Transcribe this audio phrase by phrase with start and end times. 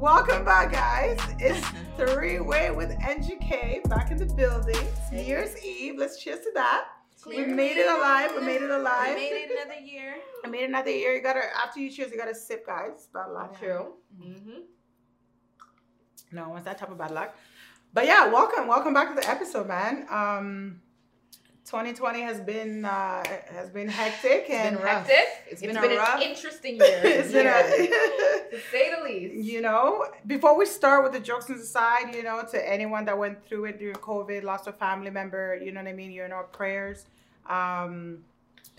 [0.00, 1.18] Welcome back, guys.
[1.38, 1.62] It's
[1.98, 4.74] three way with NGK back in the building.
[4.74, 5.96] It's New Year's Eve.
[5.98, 6.86] Let's cheers to that.
[7.26, 8.30] We made it alive.
[8.34, 9.08] We made it alive.
[9.08, 10.14] We made it another year.
[10.42, 11.14] I made another year.
[11.14, 13.08] You gotta after you cheers, you gotta sip, guys.
[13.12, 13.58] Bad luck.
[13.58, 13.92] True.
[14.18, 14.60] Mm-hmm.
[16.32, 17.36] No, once that type of bad luck.
[17.92, 20.06] But yeah, welcome, welcome back to the episode, man.
[20.08, 20.80] Um,
[21.70, 23.22] 2020 has been uh,
[23.54, 25.16] has been hectic and Been hectic.
[25.48, 27.00] It's it's been been, a rough- an interesting year.
[27.04, 27.44] it's been
[28.50, 29.34] to say the least.
[29.52, 30.06] you know.
[30.26, 33.66] Before we start with the jokes and aside, you know, to anyone that went through
[33.66, 36.10] it during COVID, lost a family member, you know what I mean.
[36.10, 37.06] You're in our prayers.
[37.48, 38.18] Um,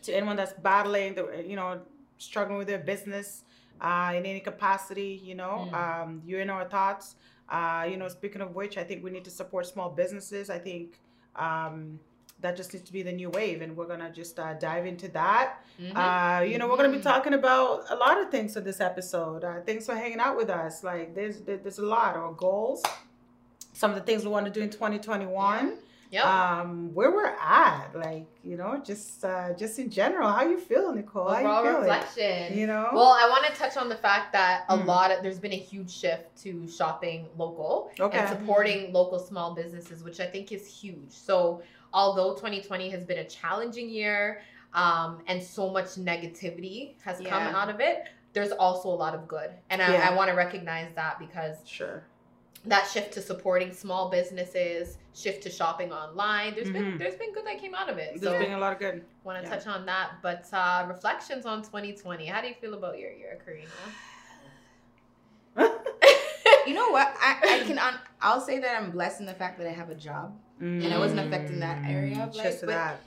[0.03, 1.79] to anyone that's battling, the, you know,
[2.17, 3.43] struggling with their business
[3.79, 5.73] uh, in any capacity, you know, Mm.
[6.03, 7.15] um, you're in our thoughts.
[7.47, 10.49] Uh, you know, speaking of which, I think we need to support small businesses.
[10.49, 10.99] I think
[11.37, 11.99] um,
[12.41, 15.07] that just needs to be the new wave, and we're gonna just uh, dive into
[15.09, 15.55] that.
[15.79, 15.95] Mhm.
[15.95, 17.03] Uh, you know, we're gonna be Mhm.
[17.03, 19.43] talking about a lot of things for this episode.
[19.43, 20.83] Uh, thanks for hanging out with us.
[20.83, 22.15] Like, there's there's a lot.
[22.15, 22.83] Our goals,
[23.73, 25.77] some of the things we want to do in 2021.
[26.11, 26.25] Yep.
[26.25, 30.29] Um, where we're at, like you know, just uh, just in general.
[30.29, 31.29] How you feel, Nicole?
[31.29, 32.57] Overall you reflection.
[32.57, 32.89] You know.
[32.93, 34.85] Well, I want to touch on the fact that a Mm.
[34.85, 38.17] lot of there's been a huge shift to shopping local Okay.
[38.17, 41.11] and supporting local small businesses, which I think is huge.
[41.11, 41.61] So,
[41.93, 44.41] although 2020 has been a challenging year
[44.73, 49.27] um, and so much negativity has come out of it, there's also a lot of
[49.27, 50.09] good, and I, Yeah.
[50.09, 52.03] I want to recognize that because sure.
[52.65, 56.53] That shift to supporting small businesses, shift to shopping online.
[56.53, 56.99] There's been Mhm.
[56.99, 58.11] there's been good that came out of it.
[58.19, 59.03] There's So been a lot of good.
[59.23, 59.55] want to yeah.
[59.55, 60.11] touch on that.
[60.21, 62.25] But uh, reflections on 2020.
[62.27, 63.69] How do you feel about your year, Karina?
[66.67, 67.07] You know what?
[67.19, 67.79] I, I can
[68.21, 70.37] I'll say that I'm blessed in the fact that I have a job.
[70.59, 72.99] and I wasn't affected in that area of life, Just but- that.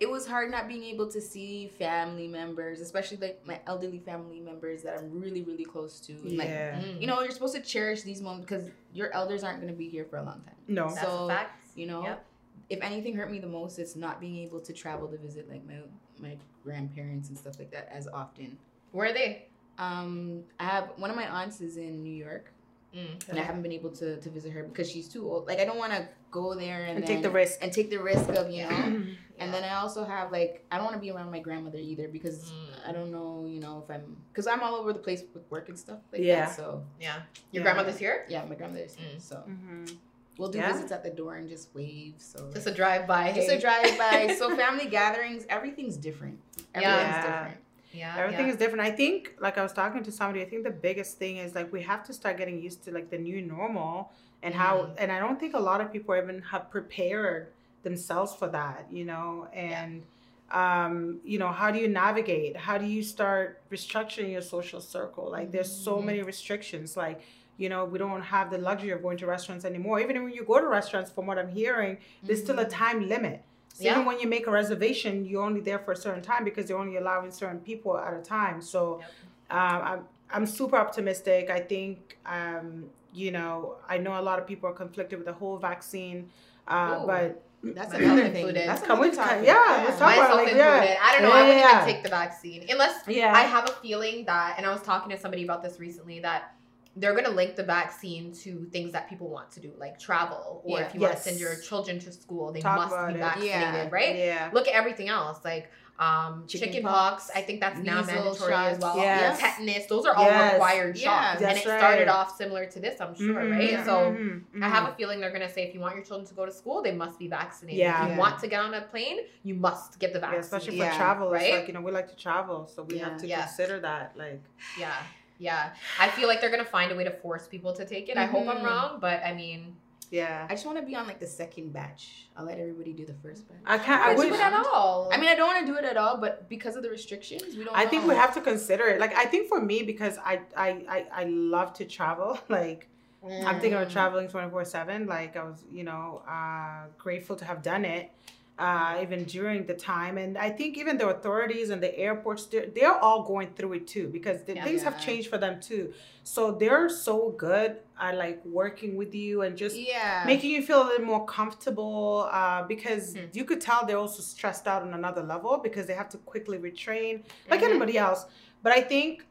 [0.00, 4.38] It was hard not being able to see family members, especially like my elderly family
[4.38, 6.12] members that I'm really really close to.
[6.12, 6.80] And, Like, Yeah.
[6.80, 7.00] Mm.
[7.00, 9.88] you know, you're supposed to cherish these moments because your elders aren't going to be
[9.88, 10.54] here for a long time.
[10.68, 10.88] No.
[10.88, 11.46] that's so, a.
[11.74, 12.24] You know, Yep.
[12.70, 15.64] if anything hurt me the most, it's not being able to travel to visit like
[15.66, 15.80] my
[16.20, 18.58] my grandparents and stuff like that as often.
[18.92, 19.46] Where are they?
[19.78, 22.52] Um, I have one of my aunts is in New York,
[22.94, 23.28] Mm.
[23.28, 25.46] and I haven't been able to, to visit her because she's too old.
[25.46, 27.58] Like I don't want to go there and, And then, take the risk.
[27.62, 28.70] and take the risk of you know.
[28.70, 29.12] Mm-hmm.
[29.40, 32.08] And then I also have like I don't want to be around my grandmother either
[32.08, 32.88] because Mm.
[32.88, 35.68] I don't know you know if I'm because I'm all over the place with work
[35.68, 36.46] and stuff like Yeah.
[36.46, 36.56] that.
[36.56, 37.16] So yeah,
[37.52, 37.62] your Yeah.
[37.62, 38.24] grandmother's here.
[38.28, 39.20] yeah, my grandmother's here, Mm.
[39.22, 39.96] so Mhm.
[40.38, 40.72] we'll do Yeah.
[40.72, 42.14] visits at the door and just wave.
[42.18, 43.30] So Just a drive by.
[43.32, 44.34] just a drive by.
[44.38, 46.40] so family gatherings, everything's different.
[46.74, 46.82] Everything's
[47.14, 47.26] Yeah.
[47.44, 47.60] different.
[47.98, 48.14] Yeah.
[48.22, 48.52] Everything yeah.
[48.52, 48.82] is different.
[48.90, 51.72] I think, like I was talking to somebody, I think the biggest thing is like
[51.72, 54.12] we have to start getting used to like the new normal
[54.44, 54.94] and how, Mhm.
[55.00, 57.48] and I don't think a lot of people even have prepared
[57.82, 60.02] themselves for that, you know, and,
[60.50, 62.56] um, you know, how do you navigate?
[62.56, 65.26] How do you start restructuring your social circle?
[65.30, 66.04] Like there's so Mhm.
[66.04, 66.96] many restrictions.
[66.96, 67.20] Like,
[67.62, 69.96] you know, we don't have the luxury of going to restaurants anymore.
[70.00, 72.84] Even when you go to restaurants, from what I'm hearing, there's still a Mm-hmm.
[72.84, 73.42] time limit.
[73.74, 73.92] So Yeah.
[73.92, 76.78] even when you make a reservation, you're only there for a certain time because they're
[76.78, 78.60] only allowing certain people at a time.
[78.60, 79.10] So Yep.
[79.58, 81.48] um, I'm I'm super optimistic.
[81.48, 85.32] I think um, you know I know a lot of people are conflicted with the
[85.32, 86.28] whole vaccine,
[86.66, 87.06] uh, Ooh.
[87.06, 88.36] but That's another thing.
[88.36, 88.68] included.
[88.68, 89.46] That's Come another with- topic.
[89.46, 90.84] yeah, let's talk Myself it, like, included.
[90.90, 90.96] yeah.
[91.02, 91.32] I don't know.
[91.32, 91.82] I wouldn't Yeah.
[91.82, 95.10] even take the vaccine unless yeah, I have a feeling that, and I was talking
[95.10, 96.54] to somebody about this recently, that
[97.00, 100.62] they're going to link the vaccine to things that people want to do, like travel,
[100.64, 100.86] or Yeah.
[100.86, 103.88] if you want to send your children to school, they Talk must be vaccinated, Yeah.
[103.90, 104.16] right?
[104.16, 105.70] yeah, Look at everything else, like
[106.00, 107.36] um, Chicken chicken pox, pox.
[107.36, 108.78] I think that's now mandatory as shots.
[108.80, 108.96] well.
[108.98, 109.40] Yes.
[109.40, 110.52] Tetanus, those are all Yes.
[110.52, 112.08] required Yeah, shots, and it started right.
[112.08, 113.84] off similar to this, I'm sure, Mhm, right?
[113.84, 114.12] So.
[114.12, 116.46] mhm, I have a feeling they're gonna say if you want your children to go
[116.46, 117.80] to school, they must be vaccinated.
[117.80, 118.04] Yeah.
[118.04, 120.40] If you want to get on a plane, you must get the yeah, vaccine.
[120.58, 121.30] especially for travel.
[121.32, 121.54] Right?
[121.54, 124.06] like you know we like to travel, so we have to consider that.
[124.16, 124.42] Like
[124.78, 124.94] Yeah,
[125.38, 125.70] yeah.
[126.00, 128.16] I feel like they're gonna find a way to force people to take it.
[128.16, 128.64] I hope I'm Mhm.
[128.64, 129.76] wrong, but I mean,
[130.10, 132.28] yeah, I just want to be on like the second batch.
[132.36, 133.58] I'll let everybody do the first batch.
[133.66, 134.00] I can't.
[134.02, 134.28] I I wish.
[134.28, 135.10] do it at all.
[135.12, 137.56] I mean, I don't want to do it at all, but because of the restrictions,
[137.56, 137.76] we don't.
[137.76, 139.00] I think we have to consider it.
[139.00, 142.38] Like I think for me, because I I I, I love to travel.
[142.48, 142.88] Like
[143.22, 143.92] I'm thinking of Mm.
[143.92, 145.06] traveling 24 7.
[145.06, 148.10] Like I was, you know, uh, grateful to have done it.
[148.58, 152.66] Uh, even during the time, and I think even the authorities and the airports, they're,
[152.74, 154.64] they're all going through it too because the Yeah.
[154.64, 155.92] things have changed for them too.
[156.24, 160.24] So they're so good at like working with you and just Yeah.
[160.26, 163.26] making you feel a little more comfortable uh, because Hmm.
[163.32, 166.58] you could tell they're also stressed out on another level because they have to quickly
[166.58, 167.68] retrain like Mhm.
[167.70, 168.26] anybody else.
[168.64, 169.24] But I think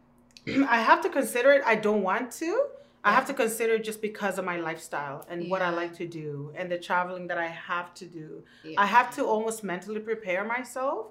[0.77, 1.63] I have to consider it.
[1.65, 2.50] I don't want to.
[3.07, 6.51] I have to consider just because of my lifestyle and what I like to do
[6.57, 8.44] and the traveling that I have to do.
[8.63, 8.81] Yeah.
[8.83, 11.07] I have to almost mentally prepare myself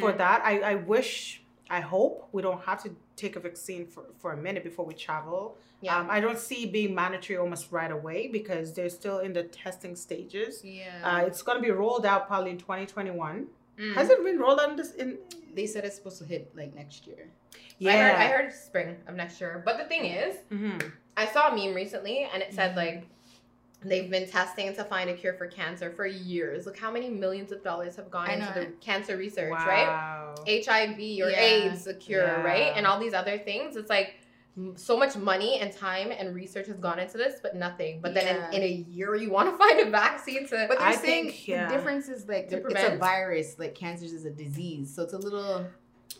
[0.00, 0.18] for Mhm.
[0.18, 0.38] that.
[0.44, 1.42] I, I wish
[1.78, 2.90] I hope we don't have to
[3.22, 5.56] take a vaccine for, for a minute before we travel.
[5.80, 5.96] Yeah.
[5.98, 9.94] Um, I don't see being mandatory almost right away because they're still in the testing
[9.96, 10.52] stages.
[10.64, 10.86] Yeah.
[11.08, 13.46] Uh, it's going to be rolled out probably in 2021.
[13.78, 13.94] Mm.
[13.94, 14.92] Has it been rolled out in this?
[15.02, 15.18] In
[15.54, 17.28] they said it's supposed to hit like next year.
[17.86, 19.62] I heard, I heard spring of next year.
[19.64, 20.92] But the thing is, Mhm.
[21.16, 22.76] I saw a meme recently and it said Mhm.
[22.76, 23.04] like
[23.82, 26.66] they've been testing to find a cure for cancer for years.
[26.66, 30.34] Look how many millions of dollars have gone into the cancer research, right?
[30.46, 31.40] HIV or Yeah.
[31.40, 32.42] AIDS, a cure, Yeah.
[32.42, 32.72] right?
[32.76, 33.76] And all these other things.
[33.76, 34.16] It's like
[34.74, 38.00] so much money and time and research has gone into this, but nothing.
[38.02, 38.48] But then Yeah.
[38.48, 40.66] in, in a year, you want to find a vaccine to.
[40.68, 41.66] But they're I saying think, yeah.
[41.68, 45.18] the difference is like it's a virus, like cancer is a disease, so it's a
[45.18, 45.66] little.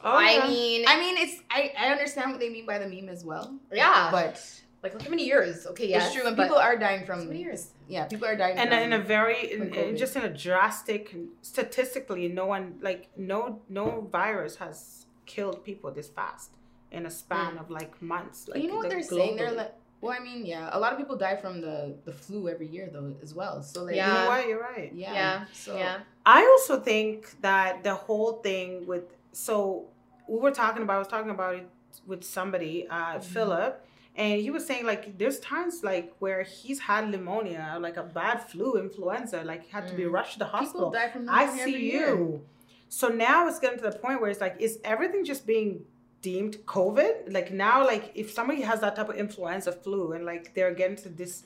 [0.03, 0.41] Oh, yeah.
[0.43, 3.25] I mean, I mean, it's I I understand what they mean by the meme as
[3.25, 3.55] well.
[3.73, 4.41] yeah, But
[4.83, 5.67] like look how many years.
[5.67, 7.71] Okay, yes, it's true, and people are dying from so many years.
[7.89, 11.15] Yeah, people are dying and from in a very in, in- just in a drastic
[11.43, 16.51] statistically no one like no no virus has killed people this fast
[16.91, 17.61] in a span mm.
[17.61, 19.37] of like months like you know what the- they're saying?
[19.37, 19.57] They're globally.
[19.57, 22.67] like, well, I mean, yeah, a lot of people die from the the flu every
[22.69, 23.63] year though as well.
[23.63, 24.15] So like, you Yeah.
[24.15, 28.87] know what you're right yeah, Yeah, So yeah, I also think that the whole thing
[28.87, 29.87] with so
[30.29, 31.69] we were talking about I was talking about it
[32.07, 33.21] with somebody, uh, Mm-hmm.
[33.23, 33.87] Philip,
[34.17, 38.39] and he was saying like there's times like where he's had pneumonia, like a bad
[38.43, 40.13] flu, influenza, like had to be Mm.
[40.13, 40.91] rushed to the people hospital.
[40.91, 42.09] die from I see year.
[42.09, 42.47] you.
[42.89, 45.85] So now it's getting to the point where it's like, is everything just being
[46.23, 47.33] deemed COVID?
[47.33, 50.97] Like now, like if somebody has that type of influenza flu and like they're getting
[51.05, 51.45] to this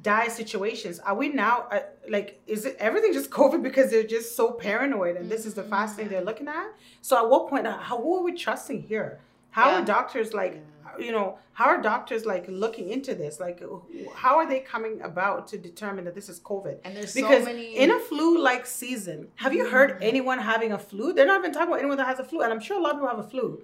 [0.00, 4.36] dire situations, are we now uh, like is it everything just COVID because they're just
[4.36, 6.68] so paranoid and this is the fast thing they're looking at?
[7.02, 9.20] So at what point, uh, how who are we trusting here?
[9.50, 9.82] How Yeah.
[9.82, 10.62] are doctors like?
[10.98, 13.38] You know, how are doctors like looking into this?
[13.38, 13.62] Like,
[14.16, 16.78] how are they coming about to determine that this is COVID?
[16.82, 20.78] And there's Because so many in a flu-like season, have you heard anyone having a
[20.78, 21.12] flu?
[21.12, 22.92] They're not even talking about anyone that has a flu, and I'm sure a lot
[22.92, 23.62] of people have a flu.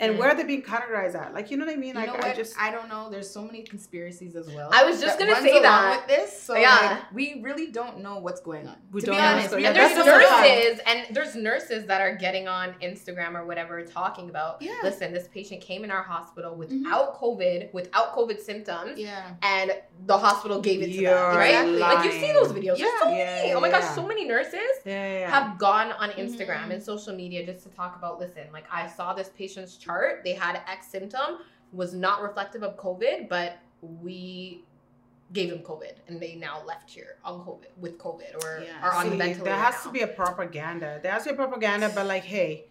[0.00, 0.18] And Mm.
[0.18, 1.32] where are they being categorized at?
[1.34, 1.90] Like, you know what I mean?
[1.90, 3.10] You Like, know I just I don't know.
[3.10, 4.68] There's so many conspiracies as well.
[4.72, 6.04] I was just gonna say that.
[6.08, 6.42] with this.
[6.42, 6.74] So Yeah.
[7.00, 8.76] like, we really don't know what's going on.
[8.90, 11.86] We to don't be know honest, what's we And there's that's nurses, and there's nurses
[11.86, 14.60] that are getting on Instagram or whatever talking about.
[14.60, 14.72] Yeah.
[14.82, 16.82] Listen, this patient came in our hospital Mm-hmm.
[16.84, 19.30] without COVID, without COVID symptoms, Yeah.
[19.42, 19.72] and
[20.06, 21.50] the hospital gave it to You're them, right?
[21.50, 21.78] Exactly.
[21.78, 22.78] Like you see those videos.
[22.78, 22.86] Yeah.
[23.00, 23.52] So Yeah, many.
[23.54, 23.94] Oh my yeah, gosh, yeah.
[23.94, 25.30] so many nurses yeah, yeah, yeah.
[25.30, 26.72] have gone on Instagram Mhm.
[26.74, 28.18] and social media just to talk about.
[28.18, 30.22] Listen, like I saw this patient's chart.
[30.24, 31.38] They had X symptom,
[31.72, 34.62] was not reflective of COVID, but we
[35.32, 38.70] gave them COVID, and they now left here on COVID with COVID or Yeah.
[38.82, 39.44] are on the See, ventilator.
[39.44, 39.82] there has now.
[39.82, 41.00] to be a propaganda.
[41.02, 42.66] There has to be a propaganda, but like, hey,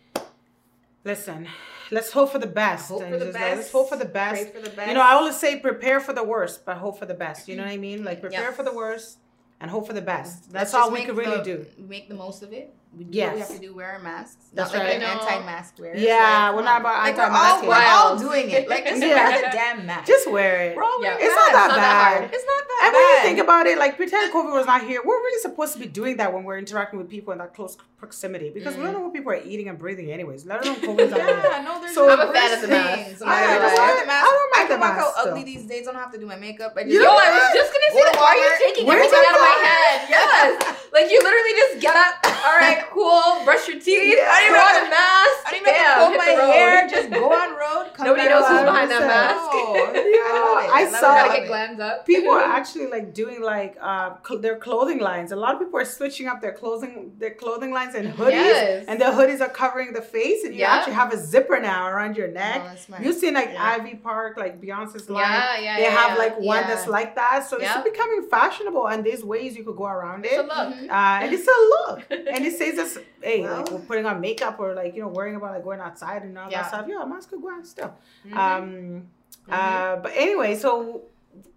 [1.03, 1.47] listen,
[1.91, 2.89] let's hope for the best.
[2.89, 3.71] Hope and for the just, like, Let's best.
[3.73, 4.53] hope for the best.
[4.53, 4.87] For the best.
[4.87, 7.47] You know, I always say prepare for the worst, but hope for the best.
[7.47, 8.03] You know what I mean?
[8.03, 8.55] Like prepare Yes.
[8.55, 9.17] for the worst
[9.59, 10.51] and hope for the best.
[10.51, 11.65] That's all we could really do.
[11.77, 12.73] Make the most of it.
[12.95, 13.73] We do what we have to do.
[13.73, 14.49] Wear our masks.
[14.53, 14.99] That's not right.
[14.99, 15.21] like I know.
[15.21, 16.01] anti-mask wearers.
[16.01, 16.81] Yeah, like, we're not on.
[16.81, 18.69] about like, we're all, anti-mask we're all doing it.
[18.69, 19.29] Like just Yeah.
[19.29, 20.07] wear the damn mask.
[20.07, 20.77] Just wear it.
[20.77, 21.17] We're all Yeah.
[21.19, 22.33] It's not that not that bad.
[22.33, 22.99] It's not that And bad.
[22.99, 25.79] when you think about it, like pretend COVID was not here, we're really supposed to
[25.79, 28.91] be doing that when we're interacting with people in that close proximity because we don't
[28.91, 28.97] mm.
[28.97, 30.45] know what people are eating and breathing anyways.
[30.45, 31.19] Let alone COVID's not.
[31.19, 33.05] Yeah, no, there's So- I'm a fan of the mask.
[33.07, 33.21] things.
[33.21, 34.27] I'm I, not I gonna just wear the mask.
[34.27, 35.87] I don't mind I the walk mask out ugly these days.
[35.87, 36.73] I don't have to do my makeup.
[36.77, 38.37] I just You Yo, know I was just gonna say, Go to like, why are
[38.37, 40.09] you taking everything out of my my head?
[40.09, 40.79] Yes.
[40.93, 42.15] like you literally just get up.
[42.45, 43.43] All right, cool.
[43.45, 44.15] Brush your teeth.
[44.17, 44.29] Yeah.
[44.29, 45.37] I don't even have a mask.
[45.45, 46.53] I don't even have Damn, to comb hit my the road.
[46.53, 46.87] hair.
[46.87, 47.85] Just go on road.
[47.93, 48.65] Come Nobody back knows who's out.
[48.69, 49.07] behind that 100%.
[49.07, 49.41] mask.
[49.51, 49.73] No.
[50.03, 50.62] Yeah, love it.
[50.73, 51.29] I saw- it.
[51.33, 51.47] Get it.
[51.47, 52.05] glands up.
[52.05, 55.31] people are actually like doing like uh cl- their clothing lines.
[55.31, 58.85] A lot of people are switching up their clothing their clothing lines and hoodies, Yes.
[58.87, 60.73] and their hoodies are covering the face, and you Yeah.
[60.75, 62.57] actually have a zipper now around your neck.
[62.63, 63.03] No, that's smart.
[63.03, 63.63] You see like Yeah.
[63.73, 65.23] Ivy Park, like Beyonce's line.
[65.23, 69.23] Yeah, yeah, they have like one that's like that, so it's becoming fashionable, and there's
[69.23, 70.31] ways you could go around it.
[70.33, 70.47] It's a it.
[70.47, 70.69] look.
[70.75, 70.89] Mhm.
[71.03, 71.99] Uh, and it's a look,
[72.35, 75.35] and it says this, hey, like we're putting on makeup or like you know worrying
[75.35, 76.85] about like going outside and all that stuff.
[76.87, 77.93] Yeah, a mask could go on still.
[78.27, 78.37] Mhm.
[78.37, 79.07] Um,
[79.47, 79.53] Mhm.
[79.53, 81.03] uh, but anyway, so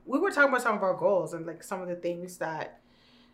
[0.05, 2.81] we were talking about some of our goals and like some of the things that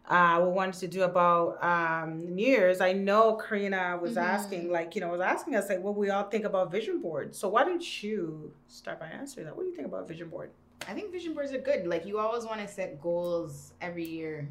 [0.09, 2.81] uh, we wanted to do about um, New Year's.
[2.81, 4.23] I know Karina was Mhm.
[4.23, 7.39] asking, like, you know, was asking us, like, what we all think about vision boards.
[7.39, 9.57] So why don't you start by answering that?
[9.57, 10.51] What do you think about vision board?
[10.89, 11.87] I think vision boards are good.
[11.87, 14.49] Like you always want to set goals every year.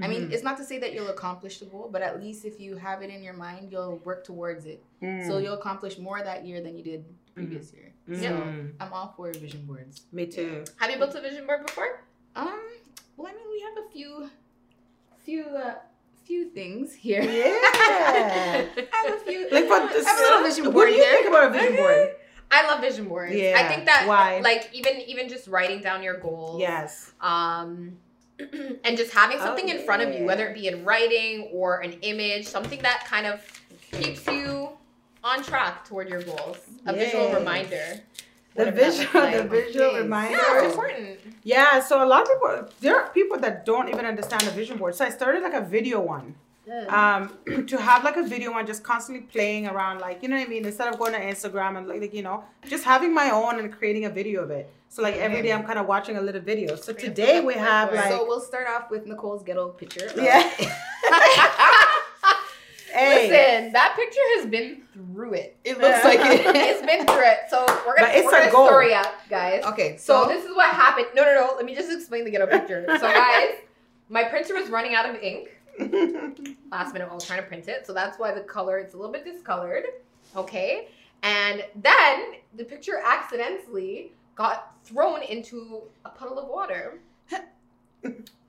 [0.00, 0.32] I mean, Mhm.
[0.32, 3.02] it's not to say that you'll accomplish the goal, but at least if you have
[3.02, 4.82] it in your mind, you'll work towards it.
[5.02, 5.26] Mm.
[5.26, 7.93] So you'll accomplish more that year than you did previous year.
[8.06, 8.72] So Mm.
[8.80, 10.02] I'm all for vision boards.
[10.12, 10.64] Me too.
[10.78, 12.04] Have you built a vision board before?
[12.36, 12.60] Um,
[13.16, 14.30] well, I mean, we have a few,
[15.24, 15.74] few, uh,
[16.24, 17.22] few things here.
[17.22, 17.30] Yeah.
[17.32, 19.48] I have a few.
[19.50, 20.74] like, but I have a little vision board.
[20.74, 21.12] what do you here.
[21.12, 22.08] think about a vision board?
[22.50, 23.34] I love vision boards.
[23.34, 24.40] Yeah, I think that why?
[24.40, 26.60] like even even just writing down your goals.
[26.60, 27.12] Yes.
[27.20, 27.96] Um
[28.84, 31.80] and just having Oh, something in front of you, whether it be in writing or
[31.80, 33.40] an image, something that kind of
[33.92, 34.53] keeps you
[35.24, 36.58] on track toward your goals.
[36.86, 38.00] A visual reminder.
[38.54, 40.02] The What if that visual, looks the visual Yes.
[40.02, 40.36] reminder.
[40.38, 41.18] Yeah, important.
[41.42, 44.76] Yeah, so a lot of people, there are people that don't even understand a vision
[44.78, 44.94] board.
[44.94, 46.36] So I started like a video one.
[46.88, 50.46] Um, to have like a video one just constantly playing around, like, you know what
[50.46, 50.64] I mean?
[50.64, 53.70] Instead of going to Instagram and like, like, you know, just having my own and
[53.72, 54.70] creating a video of it.
[54.88, 56.76] So like every day I'm kind of watching a little video.
[56.76, 60.06] So today we have like, so we'll start off with Nicole's ghetto picture.
[60.06, 60.48] of- yeah.
[62.94, 63.28] hey.
[63.28, 65.56] Listen, that picture has been through it.
[65.64, 66.46] it looks like it.
[66.56, 67.38] It's been through it.
[67.50, 68.66] So we're gonna, it's we're gonna goal.
[68.68, 69.64] story up, guys.
[69.64, 71.06] okay, So so, this is what happened.
[71.14, 71.52] No, no, no.
[71.56, 72.84] Let me just explain the ghetto picture.
[72.98, 73.56] So guys,
[74.08, 75.48] my printer was running out of ink
[76.70, 77.86] last minute while I was trying to print it.
[77.86, 79.84] So that's why the color it's a little bit discolored.
[80.36, 80.88] Okay.
[81.22, 86.98] And then the picture accidentally got thrown into a puddle of water.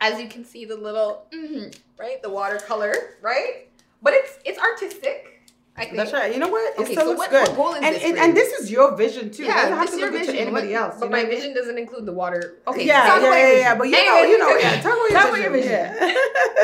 [0.02, 1.74] As you can see, the little Mhm.
[1.98, 3.70] right, the watercolor, right?
[4.02, 5.32] But it's it's artistic.
[5.78, 5.98] I think.
[5.98, 6.34] That's right.
[6.34, 6.74] You know what?
[6.80, 7.48] It okay, still so looks what, good.
[7.50, 8.04] what goal is and, this?
[8.06, 9.44] and, and this is your vision too.
[9.44, 10.42] Yeah, it doesn't have this to look good to vision.
[10.48, 10.96] anybody What- else.
[11.02, 11.32] But my mean?
[11.32, 12.60] vision doesn't include the water.
[12.66, 13.76] Okay, Yeah, yeah, yeah, yeah.
[13.76, 14.82] But you know, you know, yeah.
[14.82, 15.52] Talk about your Talk about vision.
[15.52, 16.16] your vision.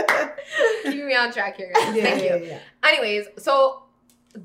[0.07, 0.29] Yeah.
[0.91, 2.45] Keep me on track here, yeah, Thank yeah, you.
[2.45, 2.59] yeah.
[2.83, 3.83] Anyways, so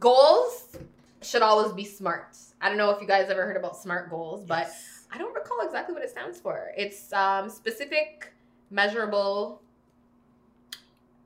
[0.00, 0.76] goals
[1.22, 2.36] should always be smart.
[2.60, 4.68] I don't know if you guys ever heard about SMART goals, but
[5.12, 6.72] I don't recall exactly what it stands for.
[6.76, 8.32] It's um, specific,
[8.70, 9.62] measurable.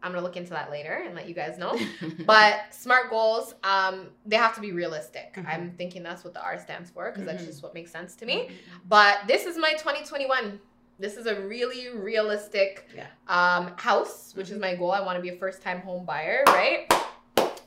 [0.03, 1.79] I'm gonna look into that later and let you guys know.
[2.27, 5.35] but SMART goals, um, they have to be realistic.
[5.37, 5.47] Mhm.
[5.47, 7.47] I'm thinking that's what the R stands for because that's Mhm.
[7.47, 8.51] just what makes sense to me.
[8.89, 10.61] But this is my 2021.
[10.99, 13.07] This is a really realistic Yeah.
[13.29, 14.93] um, house, which is my goal.
[14.93, 16.87] I want to be a first time home buyer, right?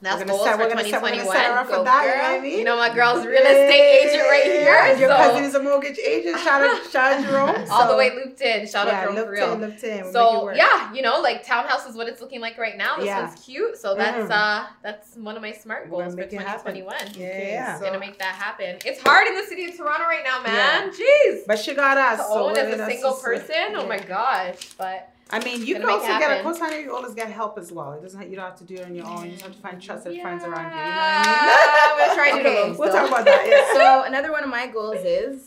[0.03, 1.35] That's We're gonna goals set- for we're gonna set- we're gonna 2021.
[1.35, 2.45] set her up for Go, know girl.
[2.45, 4.61] You know my girl's real estate agent right here.
[4.65, 6.39] Yeah, and your so cousin is a mortgage agent.
[6.41, 7.71] Shout out, shout out Jerome.
[7.71, 8.67] all the way looped in.
[8.67, 9.53] Shout yeah, out Jerome for real.
[9.53, 9.89] in, looked in.
[9.89, 12.77] We'll make it So yeah, you know, like townhouse is what it's looking like right
[12.77, 12.97] now.
[12.97, 13.25] This Yeah.
[13.25, 13.77] one's cute.
[13.77, 14.31] So that's Mhm.
[14.31, 16.73] uh that's one of my smart goals for make happen.
[16.75, 16.95] 2021.
[17.15, 17.79] Yeah, yeah.
[17.79, 18.77] so- Gonna make that happen.
[18.85, 20.91] It's hard in the city of Toronto right now, man.
[20.91, 21.41] Jeez.
[21.47, 22.17] But she got us.
[22.19, 24.73] To so own as a single person, oh my gosh!
[24.77, 26.77] But I mean, you can also get a co-signer.
[26.77, 27.93] You always get help as well.
[27.93, 28.29] It doesn't.
[28.29, 29.25] You don't have to do it on your own.
[29.25, 30.77] You just have to find trusted friends around you.
[30.77, 32.77] You know what I I'm gonna try to do those.
[32.77, 33.47] We'll talk about that.
[33.47, 33.73] Yeah.
[33.73, 35.39] so another one of my goals is mean?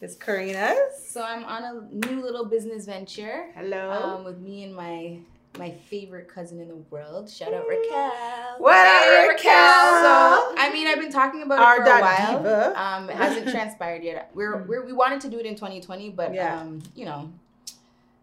[0.00, 1.06] It's Karina's.
[1.08, 3.90] so I'm on a new little business venture Hello.
[3.92, 5.18] um, with me and my
[5.58, 7.30] my favorite cousin in the world.
[7.30, 8.10] Shout out Raquel.
[8.58, 9.52] what Hey, Raquel.
[9.52, 12.38] So I mean, I've been talking about Our it for a while.
[12.38, 12.82] diva.
[12.82, 14.30] Um, it hasn't transpired yet.
[14.34, 14.66] We're, Mm.
[14.68, 16.60] we're we wanted to do it in 2020, but Yeah.
[16.60, 17.30] um, you know,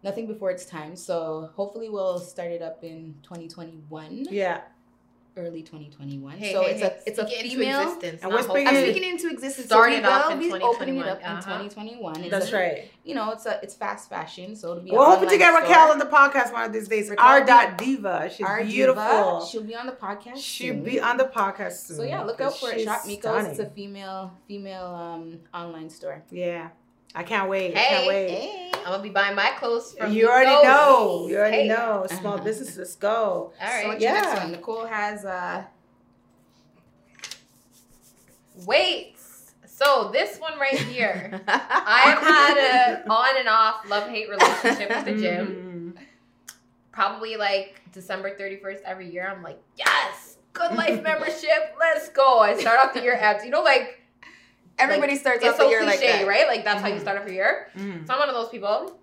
[0.04, 0.94] nothing before its time.
[0.94, 4.60] So hopefully we'll start it up in 2021, yeah.
[5.36, 6.36] early 2021.
[6.36, 7.98] Hey, so hey, it's hey, a it's a speak it into female.
[8.22, 8.68] And we're speaking.
[8.68, 9.66] I'm it- speaking into existence.
[9.66, 11.40] Started so we off will in be opening it up in uh-huh.
[11.40, 12.20] 2021.
[12.20, 12.90] It's That's a- right.
[13.02, 14.92] You know, it's a it's fast fashion, so it'll be.
[14.92, 15.62] We're hoping to online get store.
[15.62, 17.08] Raquel on the podcast one of these days.
[17.10, 17.44] Raquel R.
[17.44, 18.30] Dot Diva.
[18.34, 19.40] She's Our beautiful.
[19.40, 20.36] diva, she'll be on the podcast.
[20.38, 20.84] She'll soon.
[20.84, 21.96] be on the podcast soon.
[21.96, 22.84] So yeah, look out 'cause for it.
[22.84, 23.48] Shop Mikos.
[23.50, 26.22] It's a female female um online store.
[26.30, 26.68] Yeah.
[27.14, 27.76] I can't wait.
[27.76, 28.28] I can't wait.
[28.30, 28.70] Hey.
[28.84, 30.62] I'm gonna be buying my clothes from You already Migos.
[30.64, 31.26] know.
[31.28, 31.68] You already Hey.
[31.68, 32.06] know.
[32.08, 32.44] Small Uh-huh.
[32.44, 33.08] business, go.
[33.18, 33.86] All So right.
[33.86, 34.42] what's your next Yeah.
[34.42, 34.52] one?
[34.52, 35.64] Nicole has uh
[38.66, 39.16] Wait.
[39.66, 42.56] So this one right here, I've had
[43.04, 45.94] a on and off love hate relationship with the gym.
[45.96, 46.02] Mm.
[46.92, 49.28] Probably like December 31st every year.
[49.34, 51.74] I'm like, yes, good life membership.
[51.80, 52.38] Let's go.
[52.38, 54.00] I start off the year at you know like
[54.78, 56.26] everybody starts it's off so the year cliche, like that.
[56.28, 56.46] right?
[56.46, 57.00] Like that's how you Mhm.
[57.00, 57.68] start off your year.
[57.76, 58.06] Mm.
[58.06, 58.98] So I'm one of those people.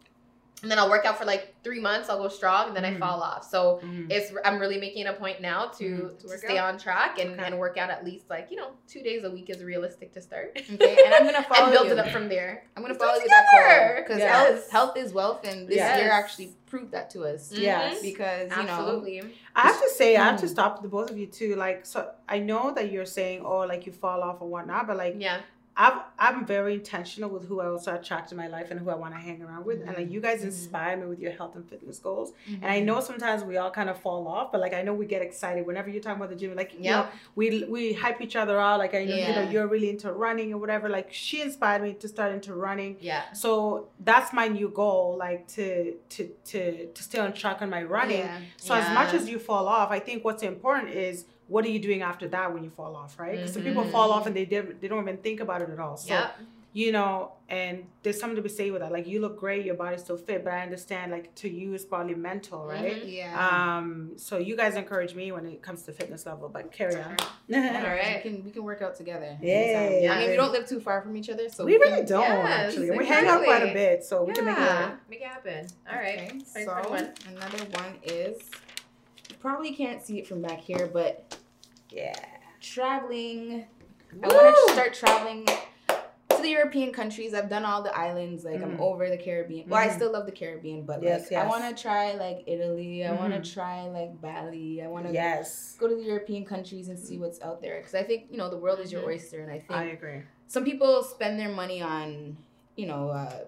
[0.64, 2.08] And then I'll work out for like three months.
[2.08, 3.00] I'll go strong, and then I Mhm.
[3.00, 3.50] fall off.
[3.50, 4.12] So Mm.
[4.12, 6.20] it's I'm really making a point now to, Mhm.
[6.20, 6.74] to work stay out?
[6.76, 7.44] on track and, Okay.
[7.46, 10.22] and work out at least like you know two days a week is realistic to
[10.22, 10.52] start.
[10.74, 11.94] Okay, and I'm gonna follow and build you.
[11.94, 12.64] it up from there.
[12.78, 14.04] I'm gonna Let's follow you that together.
[14.04, 14.30] because Yes.
[14.30, 15.98] health, health is wealth, and this Yes.
[16.00, 17.52] year actually proved that to us.
[17.52, 18.00] Yes.
[18.04, 19.34] Because you know, Absolutely.
[19.56, 21.56] I have to say, I have to stop the both of you too.
[21.56, 24.96] Like, so I know that you're saying, oh, like you fall off and whatnot, but
[24.96, 25.40] like, Yeah.
[25.78, 28.96] I've, I'm very intentional with who I also attract in my life and who I
[28.96, 29.82] want to hang around with.
[29.88, 30.46] And like, you guys Mhm.
[30.46, 32.34] inspire me with your health and fitness goals.
[32.48, 32.56] Mhm.
[32.62, 35.06] And I know sometimes we all kind of fall off, but like, I know we
[35.06, 36.56] get excited whenever you're talking about the gym.
[36.56, 38.80] Like, you know, we we hype each other out.
[38.80, 40.90] Like, I know, you know you're really into running or whatever.
[40.90, 42.98] Like, she inspired me to start into running.
[43.00, 43.32] Yeah.
[43.32, 47.84] So that's my new goal, like to to to to stay on track on my
[47.84, 48.26] running.
[48.26, 48.40] Yeah.
[48.58, 51.80] So as much as you fall off, I think what's important is what are you
[51.80, 53.36] doing after that when you fall off, right?
[53.36, 55.80] Because some people fall off and they did, they don't even think about it at
[55.80, 55.98] all.
[55.98, 56.36] So Yep.
[56.74, 58.94] you know, and there's something to be said with that.
[58.94, 61.84] Like you look great, your body's still fit, but I understand like to you it's
[61.84, 63.04] probably mental, right?
[63.04, 63.14] Mhm.
[63.22, 63.34] Yeah.
[63.78, 67.18] Um, so you guys encourage me when it comes to fitness level, but carry on.
[67.54, 68.22] All right.
[68.24, 69.38] We can we can work out together.
[69.42, 69.90] Yeah.
[70.04, 70.14] Yeah.
[70.14, 72.22] I mean, we don't live too far from each other, so we really can- don't
[72.22, 72.92] Yes, actually.
[72.98, 74.90] We hang out quite a bit, so we can make it Yeah.
[74.92, 75.00] work.
[75.10, 75.68] Make it happen.
[75.92, 76.20] All right.
[76.20, 77.08] Okay, Ready so one?
[77.36, 78.38] another one is
[79.30, 81.38] you probably can't see it from back here, but
[81.92, 82.16] Yeah.
[82.60, 83.66] traveling.
[84.24, 87.34] I want to start traveling to the European countries.
[87.34, 88.44] I've done all the islands.
[88.46, 88.80] Like I'm Mhm.
[88.80, 89.68] over the Caribbean.
[89.70, 89.96] Well, I Mhm.
[89.96, 91.44] still love the Caribbean, but Yes, like yes.
[91.46, 93.04] I want to try like Italy.
[93.06, 93.44] I want Mhm.
[93.44, 94.82] to try like Bali.
[94.82, 97.96] I want to Yes, go to the European countries and see what's out there because
[97.96, 99.08] I think you know the world is your Mhm.
[99.08, 100.22] oyster, and I think I agree.
[100.48, 102.38] some people spend their money on
[102.76, 103.46] you know uh,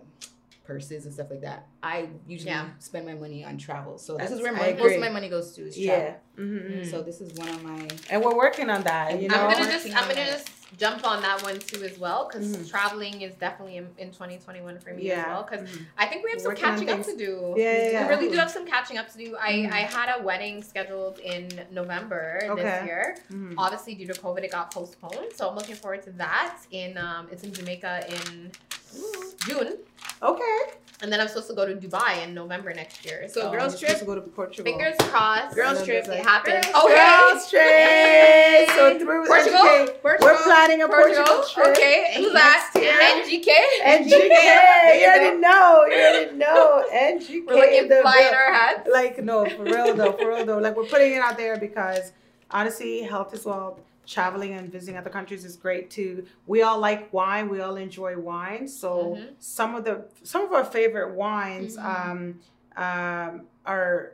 [0.63, 1.67] purses and stuff like that.
[1.81, 2.69] I usually Yeah.
[2.79, 5.53] spend my money on travel, so this is where my, most of my money goes
[5.55, 5.95] to is Yeah.
[5.99, 6.19] travel.
[6.37, 6.89] Mhm.
[6.89, 9.19] So this is one of my And we're working on that.
[9.21, 12.27] You know, I'm gonna just I'm gonna just jump on that one too as well
[12.27, 12.67] because Mhm.
[12.69, 15.27] traveling is definitely in, in 2021 for me as yeah.
[15.27, 15.85] well because Mhm.
[15.97, 17.53] I think we have some Working catching up to do.
[17.57, 18.07] Yeah, yeah, yeah.
[18.07, 19.35] We really do have some catching up to do.
[19.39, 19.71] I, Mhm.
[19.71, 22.63] I had a wedding scheduled in November Okay.
[22.63, 23.17] this year.
[23.57, 25.33] Obviously, due to COVID, it got postponed.
[25.35, 26.57] So I'm looking forward to that.
[26.71, 28.51] In um, it's in Jamaica in
[29.47, 29.77] June,
[30.21, 30.57] Okay.
[31.01, 33.27] and then I'm supposed to go to Dubai in November next year.
[33.27, 33.99] So, So girls You're supposed trip.
[33.99, 34.63] to go to Portugal.
[34.71, 35.55] fingers crossed.
[35.55, 36.65] Girls trip, there's, it happens.
[36.67, 36.95] girls Okay.
[36.95, 38.69] Girls trip.
[38.77, 39.59] So through Portugal.
[39.59, 40.27] NGK, Portugal.
[40.29, 41.53] we're planning a Portugal, Portugal.
[41.53, 41.67] trip.
[41.77, 42.13] Okay.
[42.17, 42.69] Who's that?
[42.73, 43.41] Next year.
[43.43, 43.49] NGK.
[43.83, 44.99] NGK.
[45.01, 45.85] You already know.
[45.87, 46.85] You already know.
[46.91, 47.45] NGK.
[47.47, 48.89] We're looking the- fly in our hats.
[48.91, 52.11] like no for real though for real though like we're putting it out there because
[52.51, 57.11] honestly health is wealth traveling and visiting other countries is great too we all like
[57.13, 59.29] wine we all enjoy wine so Mhm.
[59.39, 61.85] some of the some of our favorite wines Mhm.
[62.09, 62.39] um
[62.75, 64.13] um are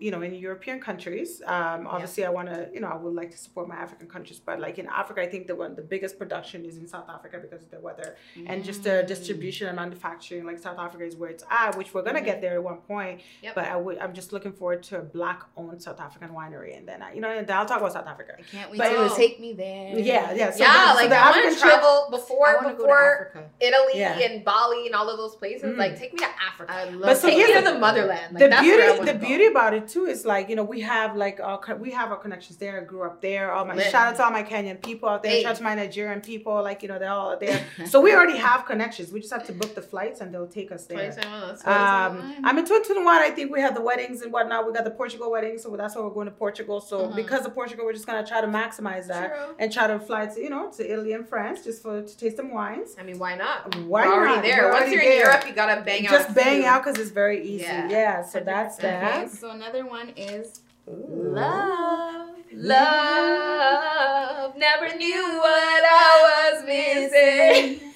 [0.00, 3.30] you know in european countries um obviously i want to you know i would like
[3.30, 6.18] to support my african countries but like in africa i think the one the biggest
[6.18, 8.16] production is in south africa because of the weather
[8.46, 9.06] and just the Mm.
[9.06, 12.54] distribution and manufacturing like south africa is where it's at which we're gonna get there
[12.54, 13.54] at one point Yep.
[13.56, 16.84] but I would, i'm just looking forward to a black owned south african winery and
[16.88, 18.94] then I, you know and i'll talk about south africa I can't wait But to
[18.94, 19.98] anyways- take me there.
[19.98, 22.38] yeah yeah so yeah, the, so like the I want African to travel I before
[22.56, 23.50] want to go to before Africa.
[23.60, 24.18] Italy Yeah.
[24.26, 25.74] and Bali and all of those places.
[25.74, 25.76] Mm.
[25.82, 26.72] Like, take me to Africa.
[26.72, 28.34] I love But so take here's me to the- the motherland.
[28.34, 29.26] Like, the that's beauty the go.
[29.26, 32.16] beauty about it too is like you know we have like our we have our
[32.24, 33.90] connections there I grew up there all my Lit.
[33.90, 35.42] shout out to all my kenyan people out there Hey.
[35.42, 38.38] shout out to my nigerian people like you know they're all there so we already
[38.38, 41.60] have connections we just have to book the flights and they'll take us there 2021.
[41.66, 43.06] Um, I'm in 2021.
[43.06, 44.66] I think we have the weddings and whatnot.
[44.66, 46.80] We got the Portugal wedding, so that's why we're going to Portugal.
[46.80, 47.16] So Mhm.
[47.16, 49.54] because of Portugal, we're just gonna try to maximize that True.
[49.58, 52.36] and try to fly to you know to Italy and France just for to taste
[52.36, 52.96] some wines.
[52.98, 53.74] I mean, why not?
[53.76, 54.44] Why We're already not?
[54.44, 54.62] there.
[54.64, 55.12] We're Once already you're there.
[55.12, 56.12] in Europe, you gotta bang out.
[56.12, 56.66] just bang food.
[56.66, 57.64] out because it's very easy.
[57.64, 57.88] Yeah.
[57.88, 58.84] Yeah, so that's 100%.
[58.84, 59.30] Okay, that.
[59.30, 61.32] so another one is Ooh.
[61.34, 62.28] love.
[62.52, 64.20] Love
[64.60, 67.92] never knew what I was missing.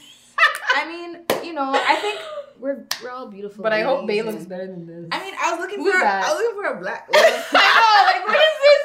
[0.75, 2.21] I mean, you know, I think
[2.59, 3.63] we're we're all beautiful.
[3.63, 5.09] But I hope Bay looks better than this.
[5.13, 6.25] I mean, I was looking Who's for that?
[6.25, 7.09] I was looking for a black.
[7.15, 7.21] I
[7.53, 8.13] know.
[8.13, 8.84] Like, what is this?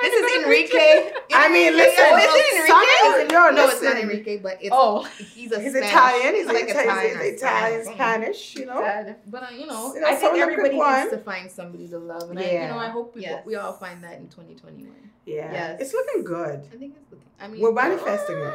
[0.00, 1.12] Could you this is better Enrique.
[1.34, 2.04] I mean, listen.
[2.06, 2.68] Oh, is it Enrique?
[2.68, 3.96] Some- no, no, it's not.
[3.96, 5.02] Enrique, but it's Oh,
[5.34, 6.34] he's a He's Italian.
[6.34, 6.88] He's, like Italian.
[6.88, 7.94] Italian, He's Italian, Spanish.
[7.94, 8.56] Spanish.
[8.56, 8.80] You know.
[8.80, 9.16] sad.
[9.26, 11.00] But uh, you know, You know, I think someone a good everybody one.
[11.00, 13.44] needs to find somebody to love, and I, you know, I hope we, Yes.
[13.46, 14.90] we all find that in 2021.
[15.26, 15.52] Yeah.
[15.52, 15.80] Yes.
[15.80, 16.60] It's looking good.
[16.72, 17.24] I think it's looking.
[17.40, 18.54] I mean, We're manifesting it.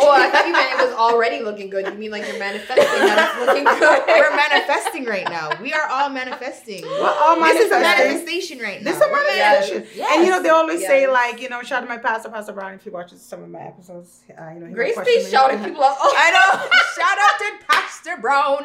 [0.00, 1.86] Oh, I thought you meant it was already looking good.
[1.86, 4.02] You mean like you're manifesting that it's looking good?
[4.06, 5.50] We're manifesting right now.
[5.60, 6.82] We are all manifesting.
[6.82, 8.08] We're all This is a manifesting.
[8.08, 8.90] manifestation right now.
[8.92, 9.86] This is a We're manifestation.
[9.96, 10.10] Yes.
[10.14, 12.52] And you know, they always say like, you know, shout out to my pastor, Pastor
[12.52, 14.20] Brown, if he watches some of my episodes.
[14.30, 15.30] Uh, you know, he Grace might stays question me.
[15.32, 15.96] shouting people out.
[16.00, 16.68] Oh, I know.
[16.98, 18.64] Shout out to Pastor Brown.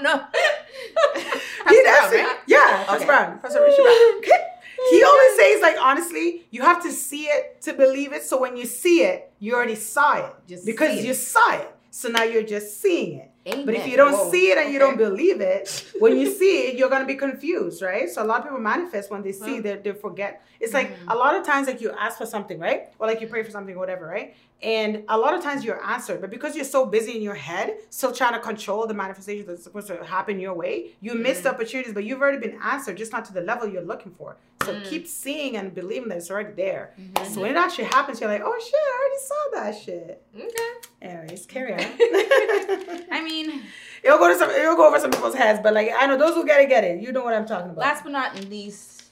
[1.15, 1.23] He
[1.63, 2.37] Pastor does Brown, right?
[2.47, 3.39] Yeah, Pastor Brown.
[3.39, 4.39] Pastor Richard Brown.
[4.89, 8.23] He always says like, honestly, you have to see it to believe it.
[8.23, 11.15] So when you see it, you already saw it Just because you it.
[11.15, 11.69] saw it.
[11.91, 13.29] So now you're just seeing it.
[13.45, 13.65] Amen.
[13.65, 14.31] But if you don't Whoa.
[14.31, 17.81] see it and you don't believe it, when you see it, you're gonna be confused,
[17.81, 18.09] right?
[18.09, 20.41] So a lot of people manifest when they see that they forget.
[20.61, 21.13] It's like Mhm.
[21.13, 22.87] a lot of times, like you ask for something, right?
[22.99, 24.33] Or like you pray for something or whatever, right?
[24.61, 27.75] And a lot of times you're answered, but because you're so busy in your head,
[27.89, 31.49] still trying to control the manifestation that's supposed to happen your way, you miss the
[31.49, 34.37] opportunities, but you've already been answered, just not to the level you're looking for.
[34.65, 34.83] So Mm.
[34.89, 36.93] keep seeing and believing that it's already there.
[36.99, 37.25] Mhm.
[37.33, 40.23] So when it actually happens, you're like, oh shit, I already saw that shit.
[40.35, 40.71] okay.
[41.01, 41.79] Anyways, carry on.
[43.11, 43.63] I mean,
[44.03, 44.49] It'll go to some.
[44.49, 46.83] It'll go over some people's heads, but like I know those who get it, get
[46.83, 47.01] it.
[47.01, 47.77] You know what I'm talking about.
[47.79, 49.03] last but not least,